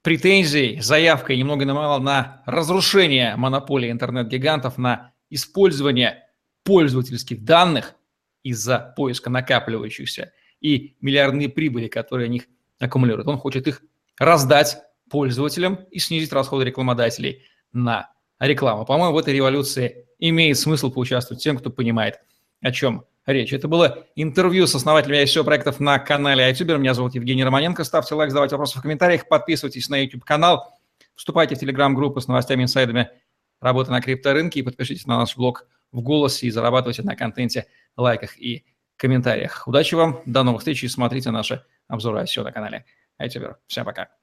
претензией, 0.03 0.81
заявкой 0.81 1.37
ни 1.37 1.43
много 1.43 1.65
ни 1.65 1.73
мало 1.73 2.01
на 2.01 2.43
разрушение 2.47 3.37
монополии 3.37 3.91
интернет-гигантов, 3.91 4.77
на 4.77 5.13
использование 5.31 6.25
пользовательских 6.65 7.45
данных 7.45 7.95
из-за 8.43 8.93
поиска 8.97 9.31
накапливающихся 9.31 10.33
и 10.61 10.97
миллиардные 11.01 11.49
прибыли, 11.49 11.89
которые 11.89 12.27
они 12.27 12.43
аккумулируют. 12.81 13.29
Он 13.29 13.39
хочет 13.39 13.69
их 13.69 13.83
раздать 14.19 14.79
пользователям 15.11 15.81
и 15.91 15.99
снизить 15.99 16.33
расходы 16.33 16.65
рекламодателей 16.65 17.43
на 17.73 18.12
рекламу. 18.47 18.85
По-моему, 18.85 19.15
в 19.15 19.19
этой 19.19 19.35
революции 19.35 20.07
имеет 20.19 20.59
смысл 20.59 20.91
поучаствовать 20.91 21.43
тем, 21.43 21.57
кто 21.59 21.71
понимает, 21.71 22.21
о 22.61 22.73
чем 22.73 23.05
речь. 23.27 23.53
Это 23.53 23.69
было 23.69 24.07
интервью 24.17 24.67
с 24.67 24.75
основателем 24.75 25.17
ICO 25.17 25.45
проектов 25.45 25.81
на 25.81 25.99
канале 25.99 26.51
iTuber. 26.51 26.79
Меня 26.79 26.95
зовут 26.95 27.15
Евгений 27.15 27.45
Романенко. 27.45 27.85
Ставьте 27.85 28.15
лайк, 28.15 28.31
задавайте 28.31 28.57
вопросы 28.57 28.79
в 28.79 28.83
комментариях, 28.83 29.29
подписывайтесь 29.29 29.89
на 29.89 29.97
YouTube-канал, 30.03 30.77
вступайте 31.15 31.55
в 31.55 31.61
телеграм-группы 31.61 32.21
с 32.21 32.29
новостями, 32.29 32.65
инсайдами 32.65 33.11
работы 33.61 33.91
на 33.93 34.01
крипторынке 34.01 34.61
и 34.61 34.63
подпишитесь 34.63 35.07
на 35.07 35.19
наш 35.19 35.37
блог 35.37 35.67
в 35.93 36.01
голосе 36.01 36.47
и 36.47 36.51
зарабатывайте 36.51 37.03
на 37.03 37.15
контенте, 37.15 37.67
лайках 37.97 38.39
и 38.39 38.65
комментариях. 38.97 39.67
Удачи 39.67 39.95
вам, 39.95 40.21
до 40.27 40.43
новых 40.43 40.61
встреч 40.61 40.83
и 40.85 40.89
смотрите 40.89 41.31
наши 41.31 41.65
обзоры 41.89 42.23
ICO 42.23 42.43
на 42.43 42.53
канале 42.53 42.85
iTuber. 43.21 43.57
Всем 43.67 43.85
пока. 43.85 44.22